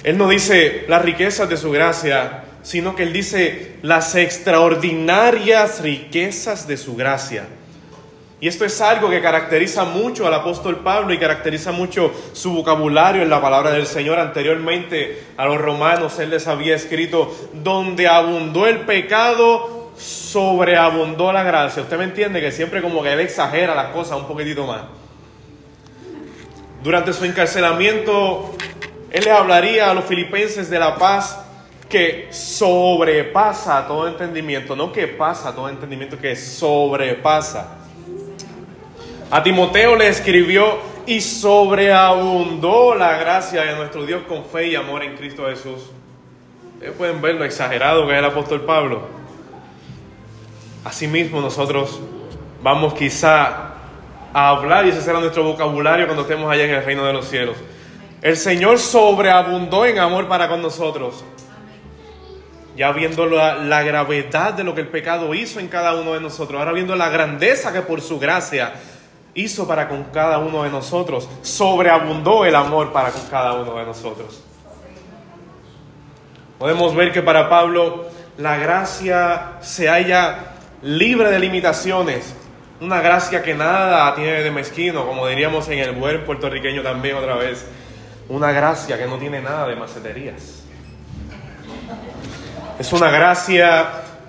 Él 0.05 0.17
no 0.17 0.31
dice 0.31 0.87
las 0.89 1.03
riquezas 1.03 1.51
de 1.51 1.59
su 1.59 1.71
gracia, 1.71 2.45
sino 2.63 2.97
que 2.97 3.03
Él 3.03 3.13
dice 3.13 3.77
las 3.83 4.15
extraordinarias 4.15 5.83
riquezas 5.83 6.67
de 6.67 6.79
su 6.79 6.97
gracia. 6.97 7.45
Y 8.39 8.49
esto 8.49 8.67
es 8.67 8.81
algo 8.83 9.09
que 9.09 9.23
caracteriza 9.23 9.85
mucho 9.85 10.27
al 10.27 10.35
apóstol 10.35 10.81
Pablo 10.81 11.15
y 11.15 11.19
caracteriza 11.19 11.73
mucho 11.73 12.13
su 12.35 12.53
vocabulario 12.53 13.23
en 13.23 13.31
la 13.31 13.41
palabra 13.41 13.71
del 13.71 13.87
Señor. 13.87 14.19
Anteriormente 14.19 15.25
a 15.37 15.47
los 15.47 15.59
romanos 15.59 16.19
Él 16.19 16.31
les 16.31 16.47
había 16.47 16.77
escrito, 16.77 17.35
donde 17.55 18.09
abundó 18.09 18.67
el 18.67 18.81
pecado, 18.81 19.93
sobreabundó 19.97 21.33
la 21.33 21.45
gracia. 21.45 21.83
Usted 21.83 21.97
me 21.97 22.05
entiende 22.05 22.43
que 22.43 22.53
siempre 22.53 22.83
como 22.83 23.03
que 23.03 23.13
Él 23.13 23.21
exagera 23.21 23.75
las 23.75 23.89
cosas 23.89 24.19
un 24.19 24.27
poquitito 24.27 24.67
más. 24.67 24.83
Durante 26.83 27.13
su 27.15 27.25
encarcelamiento 27.25 28.55
él 29.11 29.25
le 29.25 29.31
hablaría 29.31 29.91
a 29.91 29.95
los 29.95 30.05
filipenses 30.05 30.69
de 30.69 30.79
la 30.79 30.97
paz 30.97 31.39
que 31.89 32.29
sobrepasa 32.31 33.87
todo 33.87 34.09
entendimiento, 34.09 34.77
no 34.77 34.93
que 34.93 35.07
pasa 35.09 35.55
todo 35.55 35.69
entendimiento, 35.69 36.19
que 36.19 36.37
sobrepasa. 36.37 37.86
A 39.31 39.43
Timoteo 39.43 39.97
le 39.97 40.07
escribió 40.07 40.79
y 41.05 41.21
sobreabundó 41.21 42.95
la 42.95 43.17
gracia 43.19 43.63
de 43.63 43.75
nuestro 43.75 44.07
Dios 44.07 44.23
con 44.29 44.45
fe 44.45 44.69
y 44.69 44.77
amor 44.77 45.03
en 45.03 45.17
Cristo 45.17 45.47
Jesús. 45.49 45.91
Ustedes 46.75 46.93
pueden 46.93 47.21
ver 47.21 47.35
lo 47.35 47.45
exagerado 47.45 48.07
que 48.07 48.13
es 48.13 48.19
el 48.21 48.25
apóstol 48.25 48.63
Pablo. 48.65 49.03
Asimismo 50.85 51.41
nosotros 51.41 51.99
vamos 52.63 52.95
quizá 52.95 53.73
a 54.33 54.49
hablar 54.49 54.87
y 54.87 54.91
ese 54.91 55.03
será 55.03 55.19
nuestro 55.19 55.43
vocabulario 55.43 56.07
cuando 56.07 56.23
estemos 56.23 56.49
allá 56.49 56.65
en 56.65 56.75
el 56.75 56.85
reino 56.85 57.05
de 57.05 57.13
los 57.13 57.27
cielos. 57.27 57.57
El 58.23 58.37
Señor 58.37 58.79
sobreabundó 58.79 59.87
en 59.87 59.99
amor 59.99 60.29
para 60.29 60.49
con 60.49 60.63
nosotros. 60.63 61.25
Ya 62.77 62.93
viendo 62.93 63.27
la, 63.27 63.83
gravedad 63.83 64.55
de 64.55 64.63
lo 64.63 64.75
que 64.75 64.83
el 64.83 64.89
pecado 64.89 65.35
hizo 65.35 65.59
en 65.59 65.67
cada 65.67 65.95
uno 65.95 66.13
de 66.15 66.21
nosotros, 66.21 66.59
ahora 66.61 66.73
viendo 66.73 66.95
la 66.95 67.09
grandeza 67.09 67.73
que 67.73 67.81
por 67.81 68.01
su 68.01 68.19
gracia 68.19 68.75
hizo 69.37 69.69
para 69.69 69.89
con 69.89 70.05
cada 70.05 70.39
uno 70.39 70.65
de 70.65 70.71
nosotros, 70.71 71.29
sobreabundó 71.43 72.45
el 72.45 72.57
amor 72.57 72.93
para 72.93 73.11
con 73.11 73.23
cada 73.27 73.53
uno 73.53 73.77
de 73.77 73.85
nosotros. 73.85 74.43
Podemos 76.59 76.95
ver 76.95 77.13
que 77.13 77.23
para 77.23 77.49
Pablo 77.49 78.07
la 78.39 78.57
gracia 78.57 79.59
se 79.61 79.89
halla 79.89 80.55
libre 80.83 81.31
de 81.31 81.39
limitaciones, 81.39 82.35
una 82.81 83.01
gracia 83.01 83.43
que 83.43 83.55
nada 83.55 84.15
tiene 84.15 84.43
de 84.43 84.51
mezquino, 84.51 85.07
como 85.07 85.27
diríamos 85.29 85.69
en 85.69 85.79
el 85.79 85.93
buen 85.93 86.25
puertorriqueño 86.25 86.83
también 86.83 87.17
otra 87.17 87.37
vez 87.37 87.67
una 88.29 88.51
gracia 88.53 88.99
que 88.99 89.07
no 89.07 89.19
tiene 89.19 89.41
nada 89.41 89.69
de 89.69 89.77
maceterías. 89.77 90.65
Es 92.79 92.93
una 92.93 93.11
gracia 93.11 93.87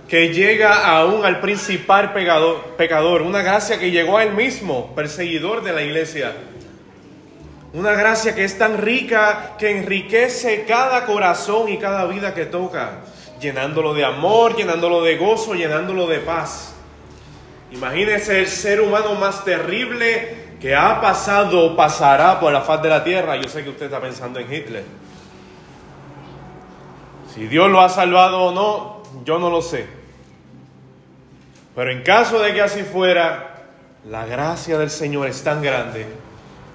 que 0.08 0.34
llega 0.34 0.98
aún 0.98 1.26
al 1.26 1.42
principal 1.42 2.14
pecador, 2.14 3.22
una 3.22 3.42
gracia 3.42 3.78
que 3.78 3.92
llegó 3.92 4.18
a 4.18 4.24
él 4.24 4.34
mismo, 4.34 4.96
perseguidor 4.96 5.64
de 5.64 5.74
la 5.74 5.82
iglesia. 5.82 6.34
Una 7.74 7.92
gracia 7.92 8.34
que 8.34 8.46
es 8.46 8.58
tan 8.58 8.78
rica 8.78 9.56
que 9.60 9.78
enriquece 9.78 10.64
cada 10.66 11.06
corazón 11.06 11.70
y 11.70 11.78
cada 11.78 12.06
vida 12.06 12.34
que 12.34 12.46
toca, 12.46 13.02
llenándolo 13.42 13.94
de 13.94 14.06
amor, 14.06 14.56
llenándolo 14.56 15.02
de 15.02 15.18
gozo, 15.18 15.54
llenándolo 15.54 16.08
de 16.08 16.20
paz. 16.20 16.74
Imagínese 17.72 18.40
el 18.40 18.48
ser 18.48 18.80
humano 18.80 19.16
más 19.16 19.44
terrible 19.44 20.48
que 20.62 20.74
ha 20.74 21.02
pasado 21.02 21.66
o 21.66 21.76
pasará 21.76 22.40
por 22.40 22.54
la 22.54 22.62
faz 22.62 22.82
de 22.82 22.90
la 22.90 23.04
tierra. 23.04 23.36
Yo 23.36 23.50
sé 23.50 23.62
que 23.64 23.72
usted 23.72 23.88
está 23.88 24.00
pensando 24.00 24.40
en 24.40 24.52
Hitler. 24.52 24.86
Si 27.36 27.46
Dios 27.48 27.70
lo 27.70 27.82
ha 27.82 27.90
salvado 27.90 28.44
o 28.44 28.52
no, 28.54 29.04
yo 29.26 29.38
no 29.38 29.50
lo 29.50 29.62
sé. 29.62 29.97
Pero 31.78 31.92
en 31.92 32.02
caso 32.02 32.40
de 32.40 32.56
que 32.56 32.62
así 32.64 32.82
fuera, 32.82 33.54
la 34.10 34.26
gracia 34.26 34.80
del 34.80 34.90
Señor 34.90 35.28
es 35.28 35.44
tan 35.44 35.62
grande 35.62 36.08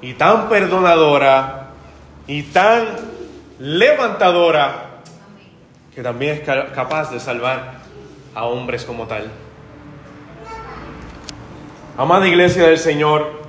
y 0.00 0.14
tan 0.14 0.48
perdonadora 0.48 1.70
y 2.28 2.44
tan 2.44 2.86
levantadora 3.58 5.00
que 5.92 6.04
también 6.04 6.36
es 6.36 6.70
capaz 6.72 7.10
de 7.10 7.18
salvar 7.18 7.78
a 8.32 8.44
hombres 8.44 8.84
como 8.84 9.08
tal. 9.08 9.28
Amada 11.98 12.28
iglesia 12.28 12.68
del 12.68 12.78
Señor, 12.78 13.42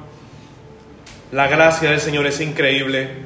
la 1.32 1.46
gracia 1.46 1.92
del 1.92 2.00
Señor 2.00 2.26
es 2.26 2.42
increíble. 2.42 3.26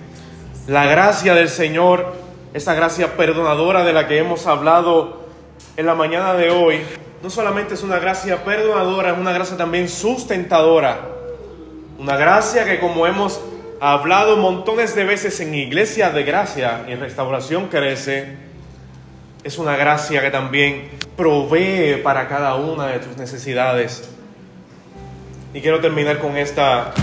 La 0.67 0.85
gracia 0.85 1.33
del 1.33 1.47
Señor, 1.47 2.13
esa 2.53 2.73
gracia 2.73 3.15
perdonadora 3.15 3.85
de 3.85 3.93
la 3.93 4.05
que 4.05 4.17
hemos 4.17 4.47
hablado 4.47 5.27
en 5.77 5.85
la 5.85 5.95
mañana 5.95 6.33
de 6.33 6.49
hoy, 6.49 6.81
no 7.21 7.29
solamente 7.29 7.73
es 7.73 7.83
una 7.83 7.99
gracia 7.99 8.43
perdonadora, 8.43 9.11
es 9.11 9.17
una 9.17 9.31
gracia 9.31 9.57
también 9.57 9.89
sustentadora. 9.89 11.09
Una 11.97 12.15
gracia 12.15 12.63
que 12.65 12.79
como 12.79 13.07
hemos 13.07 13.41
hablado 13.79 14.37
montones 14.37 14.95
de 14.95 15.03
veces 15.03 15.39
en 15.39 15.53
iglesia 15.55 16.11
de 16.11 16.23
gracia 16.23 16.85
y 16.87 16.95
restauración 16.95 17.67
crece, 17.67 18.35
es 19.43 19.57
una 19.57 19.75
gracia 19.75 20.21
que 20.21 20.29
también 20.29 20.89
provee 21.15 22.01
para 22.03 22.27
cada 22.27 22.55
una 22.55 22.87
de 22.87 22.99
tus 22.99 23.17
necesidades. 23.17 24.09
Y 25.53 25.61
quiero 25.61 25.79
terminar 25.79 26.19
con 26.19 26.37
esta 26.37 26.93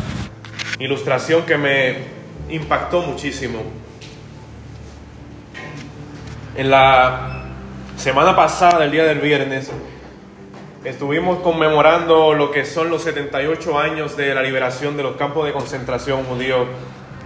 ilustración 0.78 1.42
que 1.42 1.56
me 1.56 1.96
impactó 2.48 3.02
muchísimo. 3.02 3.62
En 6.56 6.70
la 6.70 7.46
semana 7.96 8.36
pasada, 8.36 8.84
el 8.84 8.92
día 8.92 9.04
del 9.04 9.18
viernes, 9.18 9.70
estuvimos 10.84 11.38
conmemorando 11.38 12.34
lo 12.34 12.50
que 12.50 12.66
son 12.66 12.90
los 12.90 13.02
78 13.02 13.78
años 13.78 14.16
de 14.18 14.34
la 14.34 14.42
liberación 14.42 14.98
de 14.98 15.02
los 15.02 15.16
campos 15.16 15.46
de 15.46 15.52
concentración 15.52 16.24
judíos 16.24 16.66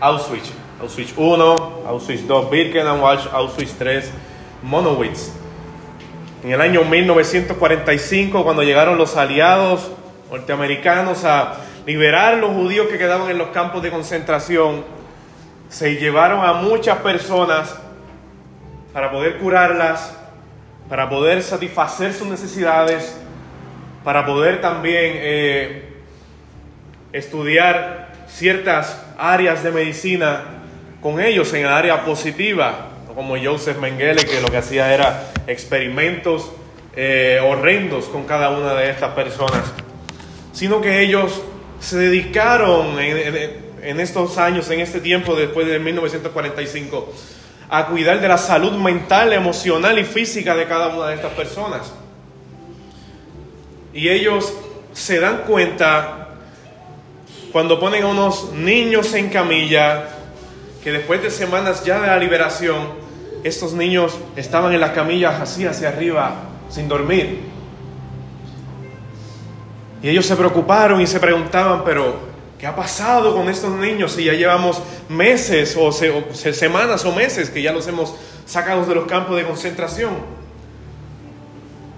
Auschwitz. 0.01 0.53
Auschwitz 0.81 1.13
1, 1.17 1.83
Auschwitz 1.89 2.27
2, 2.29 2.51
Birkenau, 2.51 3.05
Auschwitz 3.05 3.75
3, 3.77 4.13
Monowitz. 4.63 5.33
En 6.45 6.53
el 6.53 6.61
año 6.61 6.85
1945, 6.85 8.45
cuando 8.45 8.63
llegaron 8.63 8.97
los 8.97 9.17
aliados 9.17 9.91
norteamericanos 10.31 11.25
a 11.25 11.55
liberar 11.85 12.39
los 12.39 12.51
judíos 12.51 12.87
que 12.87 12.97
quedaban 12.97 13.29
en 13.29 13.39
los 13.39 13.49
campos 13.49 13.83
de 13.83 13.91
concentración, 13.91 14.85
se 15.69 15.97
llevaron 15.97 16.45
a 16.45 16.53
muchas 16.53 16.99
personas 16.99 17.77
para 18.93 19.11
poder 19.11 19.39
curarlas, 19.39 20.17
para 20.89 21.09
poder 21.11 21.43
satisfacer 21.43 22.15
sus 22.15 22.29
necesidades, 22.29 23.19
para 24.05 24.25
poder 24.25 24.61
también 24.61 25.13
eh, 25.17 25.83
estudiar 27.13 28.13
ciertas 28.29 29.05
áreas 29.19 29.63
de 29.63 29.71
medicina 29.71 30.45
con 31.01 31.21
ellos 31.21 31.53
en 31.55 31.65
el 31.65 31.73
área 31.73 32.05
positiva, 32.05 32.91
como 33.15 33.37
Joseph 33.37 33.79
Mengele, 33.79 34.25
que 34.25 34.41
lo 34.41 34.49
que 34.49 34.59
hacía 34.59 34.93
era 34.95 35.33
experimentos 35.47 36.53
eh, 36.95 37.41
horrendos 37.43 38.07
con 38.07 38.25
cada 38.25 38.51
una 38.51 38.75
de 38.75 38.91
estas 38.91 39.13
personas, 39.13 39.73
sino 40.53 40.81
que 40.81 41.01
ellos 41.01 41.43
se 41.81 41.97
dedicaron 41.97 42.99
en, 42.99 44.01
estos 44.01 44.39
años, 44.39 44.69
en 44.71 44.81
este 44.81 45.01
tiempo, 45.01 45.37
después 45.37 45.67
de 45.67 45.79
1945, 45.79 47.13
a 47.71 47.87
cuidar 47.87 48.21
de 48.21 48.29
la 48.29 48.39
salud 48.39 48.73
mental, 48.73 49.33
emocional 49.33 49.99
y 49.99 50.05
física 50.05 50.57
de 50.57 50.67
cada 50.67 50.89
una 50.89 51.09
de 51.09 51.15
estas 51.15 51.33
personas. 51.33 51.93
Y 53.93 54.09
ellos 54.09 54.53
se 54.93 55.21
dan 55.21 55.43
cuenta 55.47 56.29
cuando 57.53 57.81
ponen 57.81 58.05
a 58.05 58.09
unos 58.09 58.53
niños 58.53 59.15
en 59.15 59.31
camilla, 59.31 60.09
que 60.83 60.93
después 60.93 61.23
de 61.23 61.31
semanas 61.31 61.85
ya 61.85 62.01
de 62.01 62.07
la 62.07 62.19
liberación, 62.19 63.09
estos 63.43 63.73
niños 63.73 64.19
estaban 64.37 64.73
en 64.73 64.81
las 64.81 64.91
camillas 64.91 65.41
así 65.41 65.65
hacia 65.65 65.89
arriba, 65.89 66.35
sin 66.69 66.89
dormir. 66.89 67.41
Y 70.03 70.09
ellos 70.09 70.27
se 70.27 70.37
preocuparon 70.37 71.01
y 71.01 71.07
se 71.07 71.19
preguntaban, 71.19 71.83
pero 71.85 72.17
¿qué 72.59 72.67
ha 72.67 72.77
pasado 72.77 73.35
con 73.35 73.49
estos 73.49 73.73
niños 73.73 74.13
si 74.13 74.25
ya 74.25 74.35
llevamos 74.35 74.81
meses 75.09 75.77
o, 75.79 75.91
semanas 75.91 77.05
o 77.05 77.13
meses 77.13 77.51
que 77.51 77.63
ya 77.63 77.73
los 77.73 77.87
hemos 77.89 78.15
sacado 78.47 78.85
de 78.85 78.95
los 78.95 79.07
campos 79.07 79.37
de 79.37 79.45
concentración? 79.45 80.13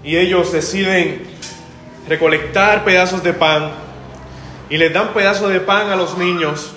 Y 0.03 0.17
ellos 0.17 0.51
deciden 0.51 1.23
recolectar 2.07 2.83
pedazos 2.83 3.23
de 3.23 3.33
pan 3.33 3.71
y 4.69 4.77
les 4.77 4.93
dan 4.93 5.13
pedazos 5.13 5.51
de 5.51 5.59
pan 5.59 5.89
a 5.89 5.95
los 5.95 6.17
niños 6.17 6.73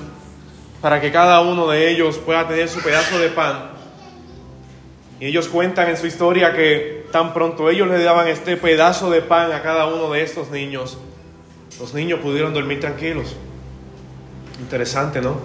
para 0.81 1.01
que 1.01 1.11
cada 1.11 1.41
uno 1.41 1.69
de 1.69 1.91
ellos 1.91 2.19
pueda 2.19 2.47
tener 2.47 2.69
su 2.69 2.83
pedazo 2.83 3.19
de 3.19 3.29
pan. 3.29 3.71
Y 5.21 5.27
ellos 5.27 5.49
cuentan 5.49 5.89
en 5.89 5.97
su 5.97 6.07
historia 6.07 6.53
que 6.55 7.07
tan 7.11 7.33
pronto 7.33 7.71
ellos 7.71 7.89
le 7.89 8.03
daban 8.03 8.29
este 8.29 8.57
pedazo 8.57 9.11
de 9.11 9.23
pan 9.23 9.53
a 9.53 9.63
cada 9.63 9.87
uno 9.87 10.11
de 10.11 10.23
estos 10.23 10.51
niños, 10.51 10.99
los 11.79 11.95
niños 11.95 12.21
pudieron 12.21 12.53
dormir 12.53 12.81
tranquilos. 12.81 13.35
Interesante, 14.61 15.21
¿no? 15.21 15.39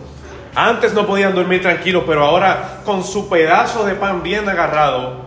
Antes 0.56 0.94
no 0.94 1.06
podían 1.06 1.36
dormir 1.36 1.62
tranquilos, 1.62 2.04
pero 2.06 2.26
ahora 2.26 2.82
con 2.84 3.04
su 3.04 3.30
pedazo 3.30 3.86
de 3.86 3.96
pan 3.96 4.24
bien 4.24 4.50
agarrado, 4.50 5.26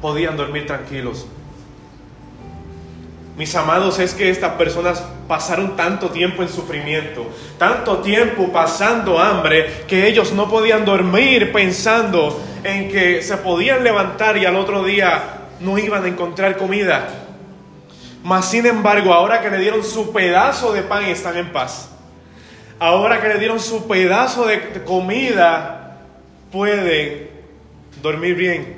podían 0.00 0.36
dormir 0.36 0.66
tranquilos. 0.66 1.26
Mis 3.38 3.54
amados, 3.54 4.00
es 4.00 4.14
que 4.14 4.30
estas 4.30 4.54
personas 4.54 5.00
pasaron 5.28 5.76
tanto 5.76 6.10
tiempo 6.10 6.42
en 6.42 6.48
sufrimiento, 6.48 7.24
tanto 7.56 7.98
tiempo 7.98 8.50
pasando 8.52 9.20
hambre, 9.20 9.84
que 9.86 10.08
ellos 10.08 10.32
no 10.32 10.50
podían 10.50 10.84
dormir 10.84 11.52
pensando 11.52 12.42
en 12.64 12.90
que 12.90 13.22
se 13.22 13.36
podían 13.36 13.84
levantar 13.84 14.36
y 14.38 14.44
al 14.44 14.56
otro 14.56 14.82
día 14.82 15.22
no 15.60 15.78
iban 15.78 16.02
a 16.02 16.08
encontrar 16.08 16.56
comida. 16.56 17.10
Mas 18.24 18.50
sin 18.50 18.66
embargo, 18.66 19.14
ahora 19.14 19.40
que 19.40 19.50
le 19.50 19.58
dieron 19.58 19.84
su 19.84 20.12
pedazo 20.12 20.72
de 20.72 20.82
pan, 20.82 21.04
están 21.04 21.36
en 21.36 21.52
paz. 21.52 21.90
Ahora 22.80 23.20
que 23.20 23.28
le 23.28 23.38
dieron 23.38 23.60
su 23.60 23.86
pedazo 23.86 24.46
de 24.46 24.82
comida, 24.84 26.00
pueden 26.50 27.30
dormir 28.02 28.34
bien. 28.34 28.77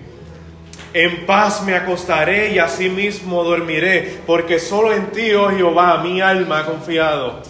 En 0.93 1.27
paz 1.27 1.63
me 1.63 1.75
acostaré 1.75 2.53
y 2.53 2.59
asimismo 2.59 3.45
dormiré, 3.45 4.21
porque 4.27 4.59
solo 4.59 4.93
en 4.93 5.11
ti, 5.13 5.33
oh 5.35 5.51
Jehová, 5.51 6.03
mi 6.03 6.21
alma 6.21 6.61
ha 6.61 6.67
confiado. 6.67 7.41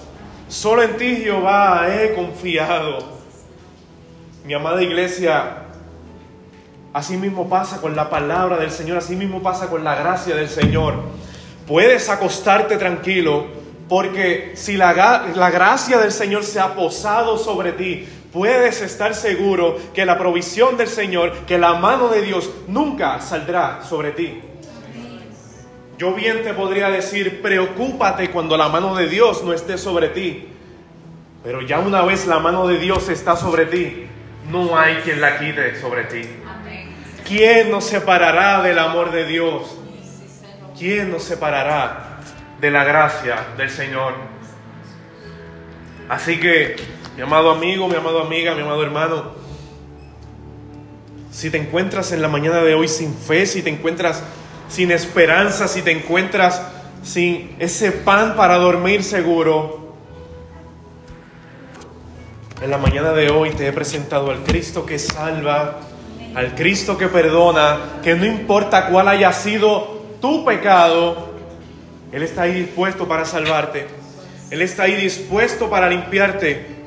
Solo 0.48 0.82
en 0.82 0.96
ti, 0.96 1.16
Jehová, 1.16 1.86
he 1.88 2.14
confiado. 2.14 2.98
Mi 4.44 4.54
amada 4.54 4.82
iglesia, 4.82 5.64
así 6.92 7.16
mismo 7.16 7.48
pasa 7.48 7.80
con 7.80 7.96
la 7.96 8.10
palabra 8.10 8.58
del 8.58 8.70
Señor, 8.70 8.98
así 8.98 9.16
mismo 9.16 9.42
pasa 9.42 9.68
con 9.68 9.84
la 9.84 9.94
gracia 9.94 10.34
del 10.34 10.48
Señor 10.48 10.94
puedes 11.70 12.08
acostarte 12.08 12.76
tranquilo 12.78 13.46
porque 13.88 14.54
si 14.56 14.76
la, 14.76 14.92
la, 15.36 15.50
gracia 15.50 15.98
del 15.98 16.10
Señor 16.10 16.42
se 16.42 16.58
ha 16.58 16.74
posado 16.74 17.38
sobre 17.38 17.72
ti, 17.72 18.08
puedes 18.32 18.80
estar 18.80 19.14
seguro 19.14 19.78
que 19.94 20.04
la 20.04 20.18
provisión 20.18 20.76
del 20.76 20.88
Señor, 20.88 21.32
que 21.46 21.58
la 21.58 21.74
mano 21.74 22.08
de 22.08 22.22
Dios 22.22 22.50
nunca 22.68 23.20
saldrá 23.20 23.82
sobre 23.82 24.12
ti. 24.12 24.40
Yo 25.98 26.14
bien 26.14 26.42
te 26.42 26.54
podría 26.54 26.90
decir, 26.90 27.42
preocúpate 27.42 28.30
cuando 28.30 28.56
la 28.56 28.68
mano 28.68 28.94
de 28.94 29.08
Dios 29.08 29.44
no 29.44 29.52
esté 29.52 29.76
sobre 29.76 30.08
ti. 30.08 30.48
Pero 31.44 31.62
ya 31.62 31.78
una 31.78 32.02
vez 32.02 32.26
la 32.26 32.38
mano 32.38 32.66
de 32.66 32.78
Dios 32.78 33.08
está 33.08 33.36
sobre 33.36 33.66
ti, 33.66 34.06
no 34.50 34.78
hay 34.78 34.96
quien 34.96 35.20
la 35.20 35.38
quite 35.38 35.80
sobre 35.80 36.04
ti. 36.04 36.22
¿Quién 37.26 37.70
nos 37.70 37.84
separará 37.84 38.62
del 38.62 38.78
amor 38.78 39.12
de 39.12 39.26
Dios? 39.26 39.80
¿quién 40.80 41.10
nos 41.10 41.24
separará 41.24 42.20
de 42.58 42.70
la 42.70 42.84
gracia 42.84 43.36
del 43.58 43.68
Señor? 43.68 44.14
Así 46.08 46.40
que, 46.40 46.76
mi 47.16 47.22
amado 47.22 47.50
amigo, 47.50 47.88
mi 47.88 47.96
amado 47.96 48.22
amiga, 48.22 48.54
mi 48.54 48.62
amado 48.62 48.82
hermano, 48.82 49.24
si 51.30 51.50
te 51.50 51.58
encuentras 51.58 52.12
en 52.12 52.22
la 52.22 52.28
mañana 52.28 52.60
de 52.62 52.74
hoy 52.74 52.88
sin 52.88 53.14
fe, 53.14 53.46
si 53.46 53.62
te 53.62 53.70
encuentras 53.70 54.22
sin 54.68 54.90
esperanza, 54.90 55.68
si 55.68 55.82
te 55.82 55.90
encuentras 55.90 56.62
sin 57.02 57.56
ese 57.58 57.92
pan 57.92 58.36
para 58.36 58.56
dormir 58.56 59.02
seguro, 59.02 59.94
en 62.62 62.70
la 62.70 62.78
mañana 62.78 63.12
de 63.12 63.30
hoy 63.30 63.50
te 63.50 63.66
he 63.66 63.72
presentado 63.72 64.30
al 64.30 64.42
Cristo 64.44 64.84
que 64.84 64.98
salva, 64.98 65.80
al 66.34 66.54
Cristo 66.54 66.98
que 66.98 67.08
perdona, 67.08 67.78
que 68.02 68.14
no 68.14 68.26
importa 68.26 68.88
cuál 68.88 69.08
haya 69.08 69.32
sido 69.32 70.00
tu 70.20 70.44
pecado, 70.44 71.30
Él 72.12 72.22
está 72.22 72.42
ahí 72.42 72.52
dispuesto 72.52 73.08
para 73.08 73.24
salvarte. 73.24 73.86
Él 74.50 74.62
está 74.62 74.82
ahí 74.84 74.96
dispuesto 74.96 75.70
para 75.70 75.88
limpiarte. 75.88 76.79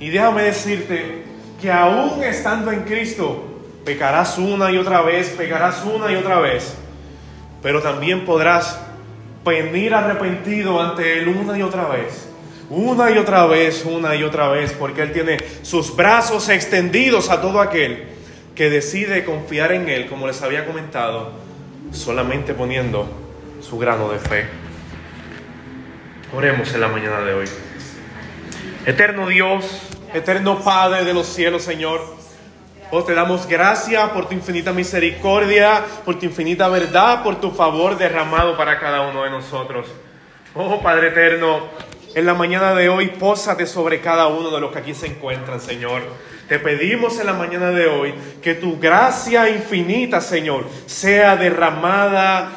Y 0.00 0.10
déjame 0.10 0.42
decirte 0.42 1.24
que 1.60 1.70
aún 1.72 2.22
estando 2.22 2.70
en 2.70 2.82
Cristo, 2.82 3.44
pecarás 3.84 4.38
una 4.38 4.70
y 4.70 4.76
otra 4.76 5.02
vez, 5.02 5.30
pecarás 5.30 5.84
una 5.84 6.12
y 6.12 6.16
otra 6.16 6.38
vez. 6.40 6.74
Pero 7.62 7.82
también 7.82 8.24
podrás 8.24 8.78
venir 9.44 9.94
arrepentido 9.94 10.80
ante 10.80 11.18
Él 11.18 11.28
una 11.28 11.58
y 11.58 11.62
otra 11.62 11.88
vez. 11.88 12.28
Una 12.70 13.10
y 13.10 13.16
otra 13.16 13.46
vez, 13.46 13.84
una 13.86 14.14
y 14.14 14.22
otra 14.22 14.48
vez, 14.48 14.72
porque 14.72 15.02
Él 15.02 15.12
tiene 15.12 15.38
sus 15.62 15.96
brazos 15.96 16.48
extendidos 16.50 17.30
a 17.30 17.40
todo 17.40 17.60
aquel 17.60 18.04
que 18.54 18.68
decide 18.68 19.24
confiar 19.24 19.72
en 19.72 19.88
Él, 19.88 20.06
como 20.06 20.26
les 20.26 20.42
había 20.42 20.66
comentado, 20.66 21.32
solamente 21.92 22.54
poniendo 22.54 23.08
su 23.62 23.78
grano 23.78 24.10
de 24.10 24.18
fe. 24.18 24.44
Oremos 26.36 26.74
en 26.74 26.80
la 26.82 26.88
mañana 26.88 27.20
de 27.20 27.32
hoy. 27.32 27.46
Eterno 28.86 29.26
Dios, 29.26 29.82
eterno 30.14 30.60
Padre 30.60 31.04
de 31.04 31.12
los 31.12 31.26
cielos, 31.26 31.62
Señor. 31.62 32.00
Oh, 32.90 33.04
te 33.04 33.12
damos 33.12 33.46
gracias 33.46 34.08
por 34.10 34.28
tu 34.28 34.34
infinita 34.34 34.72
misericordia, 34.72 35.84
por 36.04 36.18
tu 36.18 36.24
infinita 36.24 36.68
verdad, 36.68 37.22
por 37.22 37.40
tu 37.40 37.50
favor 37.50 37.98
derramado 37.98 38.56
para 38.56 38.78
cada 38.78 39.02
uno 39.02 39.24
de 39.24 39.30
nosotros. 39.30 39.88
Oh, 40.54 40.80
Padre 40.80 41.08
eterno, 41.08 41.68
en 42.14 42.24
la 42.24 42.34
mañana 42.34 42.72
de 42.74 42.88
hoy, 42.88 43.08
pósate 43.08 43.66
sobre 43.66 44.00
cada 44.00 44.28
uno 44.28 44.50
de 44.50 44.60
los 44.60 44.72
que 44.72 44.78
aquí 44.78 44.94
se 44.94 45.08
encuentran, 45.08 45.60
Señor. 45.60 46.02
Te 46.48 46.58
pedimos 46.58 47.20
en 47.20 47.26
la 47.26 47.34
mañana 47.34 47.70
de 47.72 47.88
hoy 47.88 48.14
que 48.40 48.54
tu 48.54 48.78
gracia 48.78 49.50
infinita, 49.50 50.20
Señor, 50.22 50.64
sea 50.86 51.36
derramada 51.36 52.52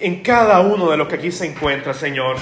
en 0.00 0.22
cada 0.22 0.60
uno 0.60 0.90
de 0.90 0.96
los 0.96 1.06
que 1.06 1.14
aquí 1.14 1.30
se 1.30 1.46
encuentra, 1.46 1.94
Señor. 1.94 2.38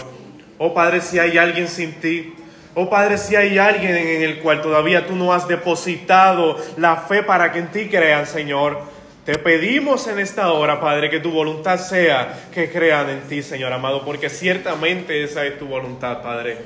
Oh 0.57 0.73
Padre, 0.73 1.03
si 1.03 1.19
hay 1.19 1.37
alguien 1.37 1.69
sin 1.69 2.01
ti, 2.01 2.35
oh 2.75 2.89
Padre, 2.89 3.19
si 3.19 3.37
hay 3.37 3.59
alguien 3.59 3.97
en 3.97 4.23
el 4.23 4.39
cual 4.39 4.63
todavía 4.63 5.07
tú 5.07 5.15
no 5.15 5.33
has 5.33 5.49
depositado 5.49 6.57
la 6.77 6.97
fe 6.97 7.23
para 7.23 7.53
que 7.53 7.59
en 7.59 7.71
ti 7.71 7.89
crean, 7.89 8.27
Señor. 8.27 8.81
Te 9.25 9.39
pedimos 9.39 10.09
en 10.09 10.19
esta 10.19 10.51
hora, 10.53 10.81
Padre, 10.81 11.09
que 11.09 11.21
tu 11.21 11.31
voluntad 11.31 11.79
sea 11.79 12.49
que 12.53 12.73
crean 12.73 13.09
en 13.09 13.21
ti, 13.23 13.41
Señor 13.41 13.73
amado, 13.73 14.05
porque 14.05 14.29
ciertamente 14.29 15.23
esa 15.23 15.45
es 15.47 15.59
tu 15.61 15.67
voluntad, 15.67 16.23
Padre. 16.23 16.59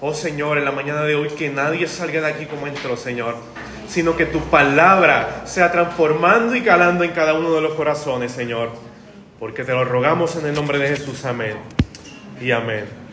Oh 0.00 0.12
Señor, 0.12 0.58
en 0.58 0.64
la 0.64 0.72
mañana 0.72 1.02
de 1.02 1.14
hoy 1.14 1.28
que 1.28 1.50
nadie 1.50 1.86
salga 1.86 2.20
de 2.20 2.26
aquí 2.26 2.46
como 2.46 2.66
entró, 2.66 2.96
Señor, 2.96 3.36
sino 3.86 4.16
que 4.16 4.26
tu 4.26 4.40
palabra 4.50 5.42
sea 5.44 5.70
transformando 5.70 6.56
y 6.56 6.62
calando 6.62 7.04
en 7.04 7.12
cada 7.12 7.34
uno 7.34 7.54
de 7.54 7.60
los 7.60 7.74
corazones, 7.74 8.32
Señor, 8.32 8.70
porque 9.38 9.62
te 9.62 9.72
lo 9.72 9.84
rogamos 9.84 10.34
en 10.34 10.46
el 10.46 10.54
nombre 10.54 10.78
de 10.78 10.88
Jesús, 10.88 11.24
amén 11.24 11.56
y 12.40 12.50
amén. 12.50 13.03